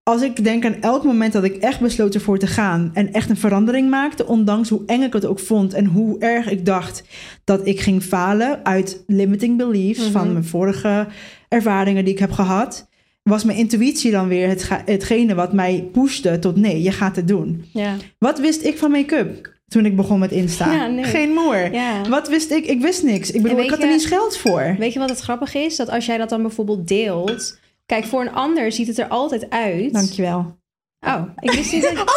[0.02, 3.30] Als ik denk aan elk moment dat ik echt besloot ervoor te gaan en echt
[3.30, 7.04] een verandering maakte, ondanks hoe eng ik het ook vond en hoe erg ik dacht
[7.44, 10.10] dat ik ging falen uit limiting beliefs Mhm.
[10.10, 11.06] van mijn vorige
[11.48, 12.88] ervaringen die ik heb gehad,
[13.22, 17.28] was mijn intuïtie dan weer het, hetgene wat mij pushte tot nee, je gaat het
[17.28, 17.64] doen.
[17.72, 17.94] Ja.
[18.18, 20.72] Wat wist ik van make-up toen ik begon met Insta?
[20.72, 21.04] Ja, nee.
[21.04, 21.72] Geen moer.
[21.72, 22.08] ja.
[22.08, 22.66] Wat wist ik?
[22.66, 23.30] Ik wist niks.
[23.30, 24.76] Ik bedoel, ik had er niet geld voor.
[24.78, 25.76] Weet je wat het grappige is?
[25.76, 27.62] Dat als jij dat dan bijvoorbeeld deelt...
[27.86, 29.92] Kijk, voor een ander ziet het er altijd uit.
[29.92, 30.56] Dankjewel.
[31.00, 31.92] Oh, ik wist niet dat...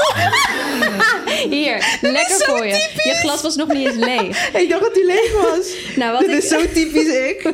[1.50, 2.90] Hier, lekker voor je.
[3.04, 4.50] Je glas was nog niet eens leeg.
[4.62, 5.76] Ik dacht dat die leeg was.
[5.96, 7.54] Nou, wat Dit ik, is zo typisch ik.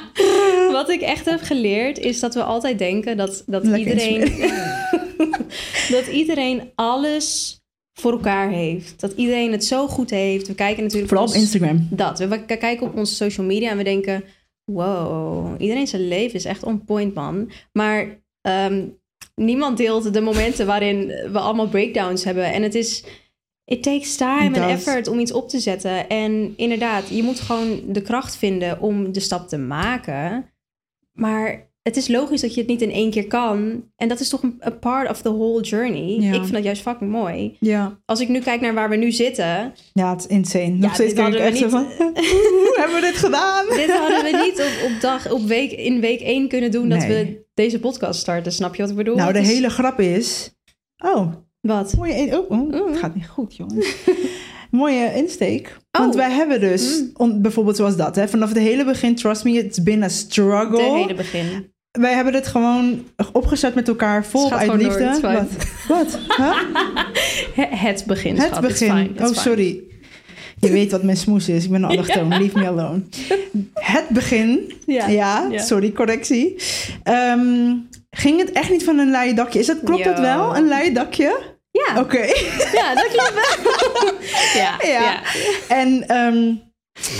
[0.70, 1.98] wat ik echt heb geleerd...
[1.98, 4.50] is dat we altijd denken dat, dat Lekker iedereen...
[5.96, 7.57] dat iedereen alles
[8.00, 9.00] voor elkaar heeft.
[9.00, 10.46] Dat iedereen het zo goed heeft.
[10.46, 11.08] We kijken natuurlijk...
[11.08, 11.88] Vooral op ons- Instagram.
[11.90, 12.18] Dat.
[12.18, 14.24] We kijken op onze social media en we denken...
[14.64, 17.50] Wow, iedereen zijn leven is echt on point, man.
[17.72, 18.86] Maar ehm,
[19.34, 22.52] niemand deelt de momenten waarin we allemaal breakdowns hebben.
[22.52, 23.04] En het is...
[23.64, 26.08] It takes time en effort om iets op te zetten.
[26.08, 30.50] En inderdaad, je moet gewoon de kracht vinden om de stap te maken.
[31.12, 33.84] Maar het is logisch dat je het niet in één keer kan.
[33.96, 36.20] En dat is toch een part of the whole journey.
[36.20, 36.28] Ja.
[36.32, 37.56] Ik vind dat juist fucking mooi.
[37.60, 37.98] Ja.
[38.04, 39.72] Als ik nu kijk naar waar we nu zitten...
[39.92, 40.68] Ja, het is insane.
[40.68, 41.84] Nog Ja, steeds denk ik echt zo van...
[42.64, 43.66] Hoe hebben we dit gedaan?
[43.76, 47.04] Dit hadden we niet op, op dag, op week, in week 1 kunnen doen dat
[47.04, 48.52] we deze podcast starten.
[48.52, 49.16] Snap je wat ik bedoel?
[49.16, 50.50] Nou, de Het is- hele grap is...
[51.04, 51.92] Oh, Wat?
[51.92, 52.14] hoor je...
[52.20, 52.86] een- Oh, oh, Mm.
[52.90, 53.94] het gaat niet goed, jongens.
[54.70, 55.76] mooie insteek.
[55.90, 56.20] Want Oh.
[56.20, 57.10] wij hebben dus, Mm.
[57.16, 60.82] on- bijvoorbeeld zoals dat, hè, vanaf het hele begin, trust me, it's been a struggle.
[60.82, 61.72] Het hele begin.
[61.90, 65.18] Wij hebben het gewoon opgezet met elkaar, vol uit door, liefde.
[65.20, 65.46] Wat?
[65.88, 66.18] Wat?
[66.36, 66.56] Huh?
[67.84, 68.64] Het begin, Het schat.
[68.64, 68.88] It's begin.
[68.96, 69.40] fine, it's oh, fine.
[69.40, 69.82] sorry.
[70.60, 71.64] Je weet wat mijn smoes is.
[71.64, 72.28] Ik ben een allochtoon.
[72.28, 73.02] Leave me alone.
[73.74, 74.72] Het begin.
[74.86, 75.06] Ja.
[75.08, 75.62] Ja, Ja.
[75.62, 76.56] sorry, correctie.
[77.02, 77.74] Ehm,
[78.10, 79.58] ging het echt niet van een leien dakje?
[79.58, 80.22] Is dat, klopt dat Yo.
[80.22, 80.56] wel?
[80.56, 81.40] Een leien dakje?
[81.70, 82.24] Ja, Oké.
[82.72, 84.12] ja, dat klopt wel.
[84.62, 84.88] ja, Ja.
[85.02, 85.20] ja.
[85.68, 86.54] En ehm,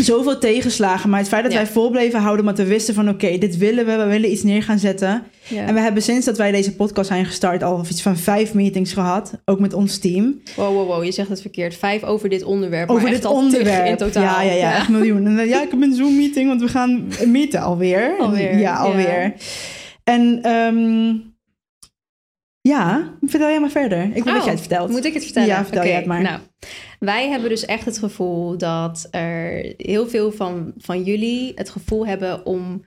[0.01, 1.11] zoveel tegenslagen.
[1.11, 1.59] Maar het feit dat Ja.
[1.59, 3.97] wij vol bleven houden, omdat we wisten van oké, dit willen we.
[3.97, 5.23] We willen iets neer gaan zetten.
[5.49, 5.65] Ja.
[5.67, 8.93] En we hebben sinds dat wij deze podcast zijn gestart al iets van vijf meetings
[8.93, 9.33] gehad.
[9.45, 10.41] Ook met ons team.
[10.57, 11.77] Wow, wow, wow, je zegt het verkeerd.
[11.77, 12.91] Vijf over dit onderwerp.
[12.91, 13.87] Over maar dit onderwerp.
[13.87, 14.23] in totaal.
[14.23, 15.27] Ja, ja, ja, echt miljoen.
[15.27, 18.17] En, dan, ja, ik heb een Zoom meeting, want we gaan meeten alweer.
[18.19, 19.33] Alweer, Ja, alweer.
[20.05, 21.15] En ehm,
[22.61, 24.03] ja, vertel jij maar verder.
[24.15, 24.91] Ik wil dat Oh, jij het vertelt.
[24.91, 25.49] Moet ik het vertellen?
[25.49, 26.23] Ja, vertel Oké, jij het maar.
[26.23, 26.39] Nou,
[26.99, 32.07] wij hebben dus echt het gevoel dat er heel veel van, van jullie het gevoel
[32.07, 32.85] hebben om...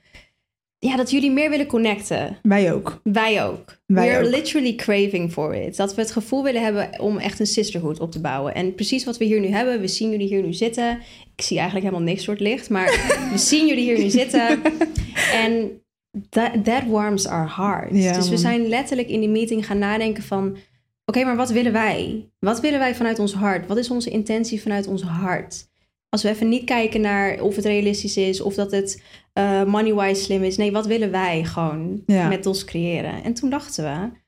[0.77, 2.37] Ja, dat jullie meer willen connecten.
[2.41, 2.99] Wij ook.
[3.03, 3.81] Wij ook.
[3.85, 4.31] Wij We are ook.
[4.31, 5.75] literally craving for it.
[5.75, 8.55] Dat we het gevoel willen hebben om echt een sisterhood op te bouwen.
[8.55, 9.81] En precies wat we hier nu hebben.
[9.81, 10.99] We zien jullie hier nu zitten.
[11.35, 12.69] Ik zie eigenlijk helemaal niks soort licht.
[12.69, 12.85] Maar
[13.31, 14.61] we zien jullie hier nu zitten.
[15.33, 15.81] En
[16.29, 18.03] that, that warms our hearts.
[18.03, 20.57] Ja, dus we zijn letterlijk in die meeting gaan nadenken van...
[21.11, 22.29] Oké, maar wat willen wij?
[22.39, 23.67] Wat willen wij vanuit ons hart?
[23.67, 25.69] Wat is onze intentie vanuit ons hart?
[26.09, 28.41] Als we even niet kijken naar of het realistisch is...
[28.41, 29.03] of dat het
[29.33, 30.57] eh, money-wise slim is.
[30.57, 32.27] Nee, wat willen wij gewoon Ja.
[32.27, 33.23] met ons creëren?
[33.23, 34.19] En toen dachten we...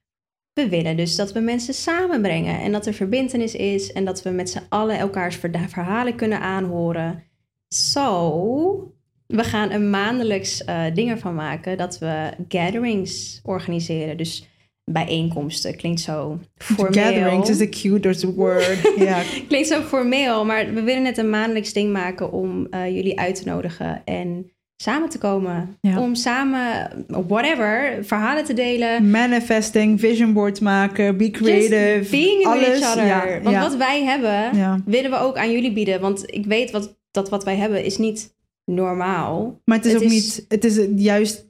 [0.53, 4.29] We willen dus dat we mensen samenbrengen en dat er verbindenis is en dat we
[4.29, 5.36] met z'n allen elkaars
[5.67, 7.23] verhalen kunnen aanhoren.
[7.67, 8.93] Zo,
[9.27, 14.17] we gaan een maandelijks eh ding ervan maken dat we gatherings organiseren.
[14.17, 14.47] Dus
[14.86, 17.03] bijeenkomsten klinkt zo formeel.
[17.03, 18.93] Gatherings is the cutest word.
[19.47, 23.36] Klinkt zo formeel, maar we willen het een maandelijks ding maken om eh, jullie uit
[23.36, 25.77] te nodigen en samen te komen.
[25.81, 25.99] Ja.
[26.01, 26.89] Om samen,
[27.27, 29.09] whatever, verhalen te delen.
[29.09, 31.97] Manifesting, vision boards maken, be creative.
[31.97, 32.67] Just being alles.
[32.81, 33.05] each other.
[33.05, 33.61] Ja, Want ja.
[33.61, 34.51] wat wij hebben,
[34.86, 36.01] willen we ook aan jullie bieden.
[36.01, 39.61] Want ik weet wat, dat wat wij hebben is niet normaal.
[39.65, 41.45] Maar het is Het ook is- niet, het is juist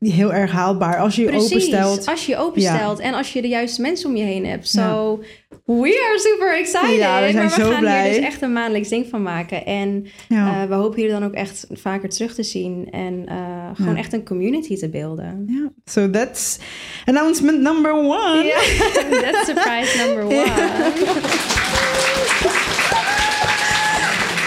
[0.00, 2.06] heel erg haalbaar als je je Precies, openstelt.
[2.06, 4.68] als je je openstelt en als je de juiste mensen om je heen hebt.
[4.68, 5.20] So,
[5.64, 6.98] we are super excited.
[6.98, 8.04] Ja, we zijn maar we zo gaan blij.
[8.10, 9.66] hier dus echt een maandelijks ding van maken.
[9.66, 10.62] En Ja.
[10.62, 12.88] eh, we hopen jullie dan ook echt vaker terug te zien.
[12.90, 13.36] En eh,
[13.74, 13.98] gewoon Ja.
[13.98, 15.44] echt een community te beelden.
[15.46, 16.58] Ja, so that's
[17.04, 18.52] announcement number one.
[19.22, 20.52] That's surprise number one.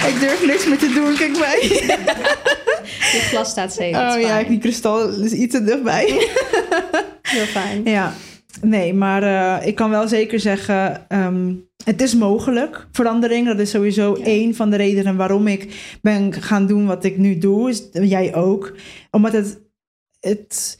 [0.07, 1.97] Ik durf niks meer te doen, kijk mij.
[3.11, 3.99] Je glas staat zeker.
[4.13, 6.05] Oh ja, die kristal is iets te dichtbij.
[7.21, 7.83] Heel fijn.
[7.85, 8.13] ja,
[8.61, 11.53] nee, maar eh, ik kan wel zeker zeggen, ehm,
[11.83, 12.87] het is mogelijk.
[12.91, 14.25] Verandering, dat is sowieso Ja.
[14.25, 17.69] één van de redenen waarom ik ben gaan doen wat ik nu doe.
[17.69, 18.73] Is, jij ook.
[19.11, 19.59] Omdat het,
[20.19, 20.79] het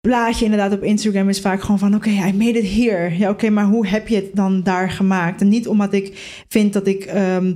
[0.00, 1.94] plaatje inderdaad op Instagram is vaak gewoon van...
[1.94, 3.18] oké, I made it here.
[3.18, 5.40] Ja, oké, maar hoe heb je het dan daar gemaakt?
[5.40, 6.18] En niet omdat ik
[6.48, 7.04] vind dat ik...
[7.04, 7.52] ehm,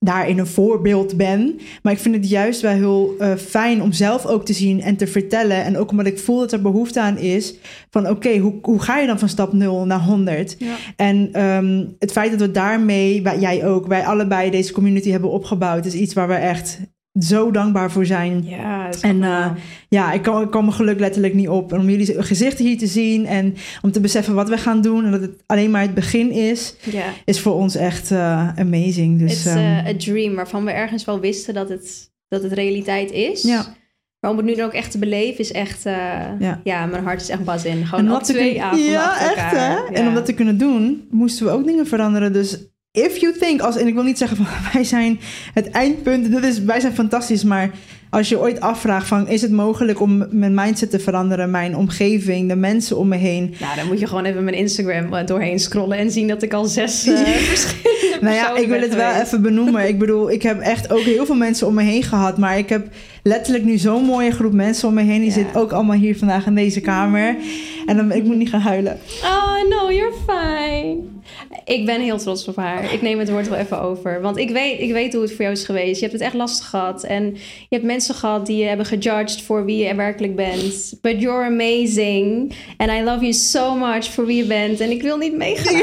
[0.00, 1.60] daarin een voorbeeld ben.
[1.82, 4.96] Maar ik vind het juist wel heel eh, fijn om zelf ook te zien en
[4.96, 5.64] te vertellen.
[5.64, 7.54] En ook omdat ik voel dat er behoefte aan is.
[7.90, 10.56] Van oké, hoe, hoe ga je dan van stap 0 naar 100?
[10.58, 10.74] Ja.
[10.96, 15.86] En ehm, het feit dat we daarmee, jij ook, wij allebei deze community hebben opgebouwd,
[15.86, 16.78] is iets waar we echt
[17.20, 18.44] zo dankbaar voor zijn.
[18.46, 19.50] Ja, is En, eh,
[19.88, 21.72] Ja, ik kan, ik kan mijn geluk letterlijk niet op.
[21.72, 25.04] En om jullie gezichten hier te zien en om te beseffen wat we gaan doen
[25.04, 27.04] en dat het alleen maar het begin is, ja.
[27.24, 29.18] is voor ons echt eh, amazing.
[29.18, 32.52] Dus It's ehm, uh, a dream waarvan we ergens wel wisten dat het, dat het
[32.52, 33.42] realiteit is.
[33.42, 33.76] Ja.
[34.20, 35.86] Maar om het nu dan ook echt te beleven is echt...
[35.86, 35.92] uh,
[36.38, 36.60] Ja.
[36.64, 36.86] ja.
[36.86, 37.86] mijn hart is echt bas in.
[37.86, 39.68] Gewoon te twee kunnen- avonden Ja, echt hè?
[39.72, 39.88] Ja.
[39.92, 42.32] En om dat te kunnen doen, moesten we ook dingen veranderen.
[42.32, 42.58] Dus
[43.04, 45.20] if you think, als, en ik wil niet zeggen van wij zijn
[45.54, 47.70] het eindpunt, dit is, wij zijn fantastisch, maar
[48.10, 52.48] als je ooit afvraagt van is het mogelijk om mijn mindset te veranderen, mijn omgeving,
[52.48, 53.54] de mensen om me heen.
[53.60, 56.52] Nou, dan moet je gewoon even mijn Instagram uh, doorheen scrollen en zien dat ik
[56.52, 57.18] al zes uh,
[57.52, 59.88] verschillende Nou ja, ik wil het wel even benoemen.
[59.88, 62.38] Ik bedoel, ik heb echt ook heel veel mensen om me heen gehad.
[62.38, 62.86] Maar ik heb
[63.22, 65.20] letterlijk nu zo'n mooie groep mensen om me heen.
[65.20, 65.32] Die Ja.
[65.34, 67.36] zit ook allemaal hier vandaag in deze kamer.
[67.86, 68.98] En dan, ik moet niet gaan huilen.
[69.22, 70.96] Oh, no, you're fine.
[71.64, 72.92] Ik ben heel trots op haar.
[72.92, 74.20] Ik neem het woord wel even over.
[74.20, 75.94] Want ik weet, ik weet hoe het voor jou is geweest.
[75.94, 77.04] Je hebt het echt lastig gehad.
[77.04, 80.94] En je hebt mensen gehad die je hebben gejudged voor wie je werkelijk bent.
[81.00, 82.54] But you're amazing.
[82.76, 84.80] And I love you so much voor wie je bent.
[84.80, 85.74] En ik wil niet meegaan.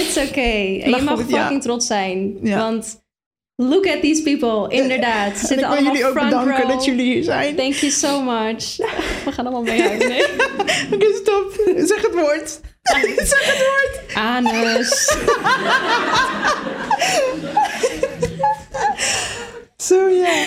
[0.00, 0.80] it's okay.
[0.80, 1.40] En je mag goed, ja.
[1.40, 2.36] fucking trots zijn.
[2.42, 2.58] Ja.
[2.58, 3.04] Want
[3.58, 5.34] Look at these people, inderdaad.
[5.36, 6.68] Ze En zitten allemaal jullie ook front bedanken row.
[6.68, 7.56] dat jullie hier zijn.
[7.56, 8.76] Thank you so much.
[9.24, 9.82] We gaan allemaal mee.
[9.96, 10.24] Nee.
[10.94, 11.52] Oké, stop.
[11.76, 12.60] Zeg het woord.
[12.82, 14.14] zeg het woord.
[14.14, 15.16] Anus.
[19.86, 20.44] Zo ja.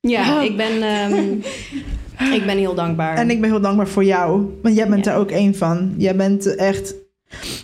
[0.00, 1.32] Ja, ik ben, ehm,
[2.32, 3.16] ik ben heel dankbaar.
[3.16, 4.58] En ik ben heel dankbaar voor jou.
[4.62, 5.12] Want jij bent Ja.
[5.12, 5.94] er ook één van.
[5.96, 6.94] Jij bent echt...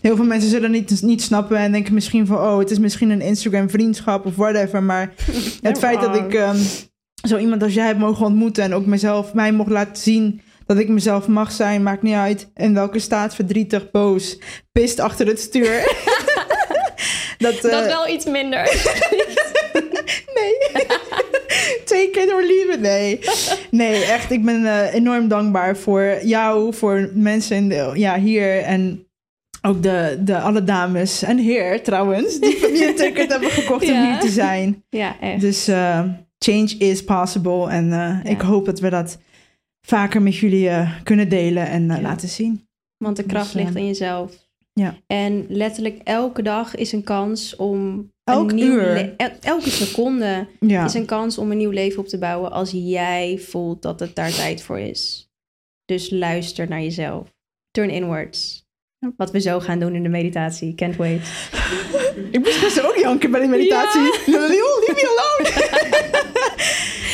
[0.00, 2.36] Heel veel mensen zullen niet, niet snappen en denken misschien van...
[2.36, 4.82] oh, het is misschien een Instagram vriendschap of whatever.
[4.82, 5.14] Maar
[5.62, 6.56] het feit dat ik ehm,
[7.28, 8.64] zo iemand als jij heb mogen ontmoeten...
[8.64, 11.82] en ook mezelf, mij mocht laten zien dat ik mezelf mag zijn...
[11.82, 14.38] maakt niet uit in welke staat, verdrietig, boos,
[14.72, 15.72] pist achter het stuur.
[17.38, 18.62] dat, Dat eh, wel iets minder.
[20.72, 20.86] Nee.
[21.84, 22.80] Take it or leave it.
[22.80, 23.18] Nee.
[23.70, 24.30] Nee, echt.
[24.30, 29.06] Ik ben eh, enorm dankbaar voor jou, voor mensen in de, ja, hier en
[29.62, 34.06] ook de, de alle dames en heer trouwens, die, die een ticket hebben gekocht om
[34.06, 34.84] hier te zijn.
[34.90, 35.40] Ja, echt.
[35.40, 36.00] Dus eh,
[36.38, 39.18] change is possible en eh, ik hoop dat we dat
[39.86, 40.70] vaker met jullie
[41.02, 42.00] kunnen delen en Ja.
[42.00, 42.66] laten zien.
[43.04, 44.32] Want de kracht Dus, ligt in jezelf.
[44.72, 44.94] ja.
[45.06, 48.12] En letterlijk elke dag is een kans om...
[48.24, 49.14] Elk uur.
[49.16, 50.84] el- elke seconde Ja.
[50.84, 54.14] is een kans om een nieuw leven op te bouwen als jij voelt dat het
[54.14, 55.28] daar tijd voor is.
[55.84, 57.32] Dus luister naar jezelf.
[57.70, 58.62] Turn inwards.
[59.16, 60.74] Wat we zo gaan doen in de meditatie.
[60.74, 61.28] Can't wait.
[62.30, 64.00] Ik moest gisteren ook janken bij de meditatie.
[64.26, 65.50] Leave me alone.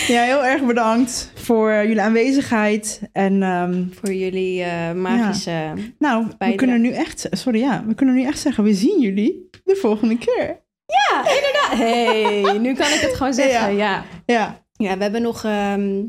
[0.14, 3.00] ja, heel erg bedankt voor jullie aanwezigheid.
[3.12, 5.72] En ehm, Voor jullie eh, magische...
[5.98, 9.48] nou, we kunnen nu echt, sorry ja, we kunnen nu echt zeggen, we zien jullie
[9.64, 10.60] de volgende keer.
[10.90, 11.72] Ja, inderdaad.
[11.72, 13.76] hey, nu kan ik het gewoon zeggen.
[13.76, 16.02] Ja, Ja, ja we hebben nog ehm,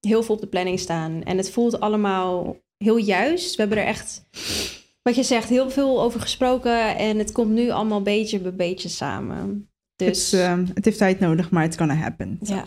[0.00, 1.22] heel veel op de planning staan.
[1.22, 3.54] En het voelt allemaal heel juist.
[3.54, 4.22] We hebben er echt,
[5.02, 6.96] wat je zegt, heel veel over gesproken.
[6.96, 9.68] En het komt nu allemaal beetje bij beetje samen.
[9.96, 12.38] het, Dus is, ehm, het heeft tijd nodig, maar it's gonna happen.
[12.42, 12.64] ja.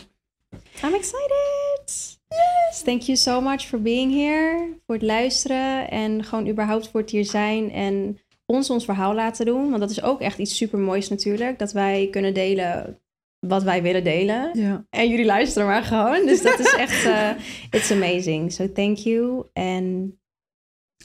[0.84, 2.18] I'm excited.
[2.28, 2.82] Yes.
[2.84, 4.68] Thank you so much for being here.
[4.86, 5.90] Voor het luisteren.
[5.90, 7.72] En gewoon überhaupt voor het hier zijn.
[7.72, 8.18] En
[8.50, 9.68] ons ons verhaal laten doen.
[9.68, 11.58] Want dat is ook echt iets super moois natuurlijk.
[11.58, 13.00] Dat wij kunnen delen
[13.46, 14.50] wat wij willen delen.
[14.52, 14.84] Ja.
[14.90, 16.26] En jullie luisteren maar gewoon.
[16.26, 17.30] Dus dat is echt, eh
[17.80, 18.52] it's amazing.
[18.52, 19.44] So thank you.
[19.52, 20.14] En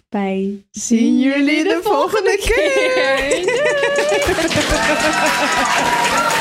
[0.09, 3.53] wij Zien jullie de volgende keer.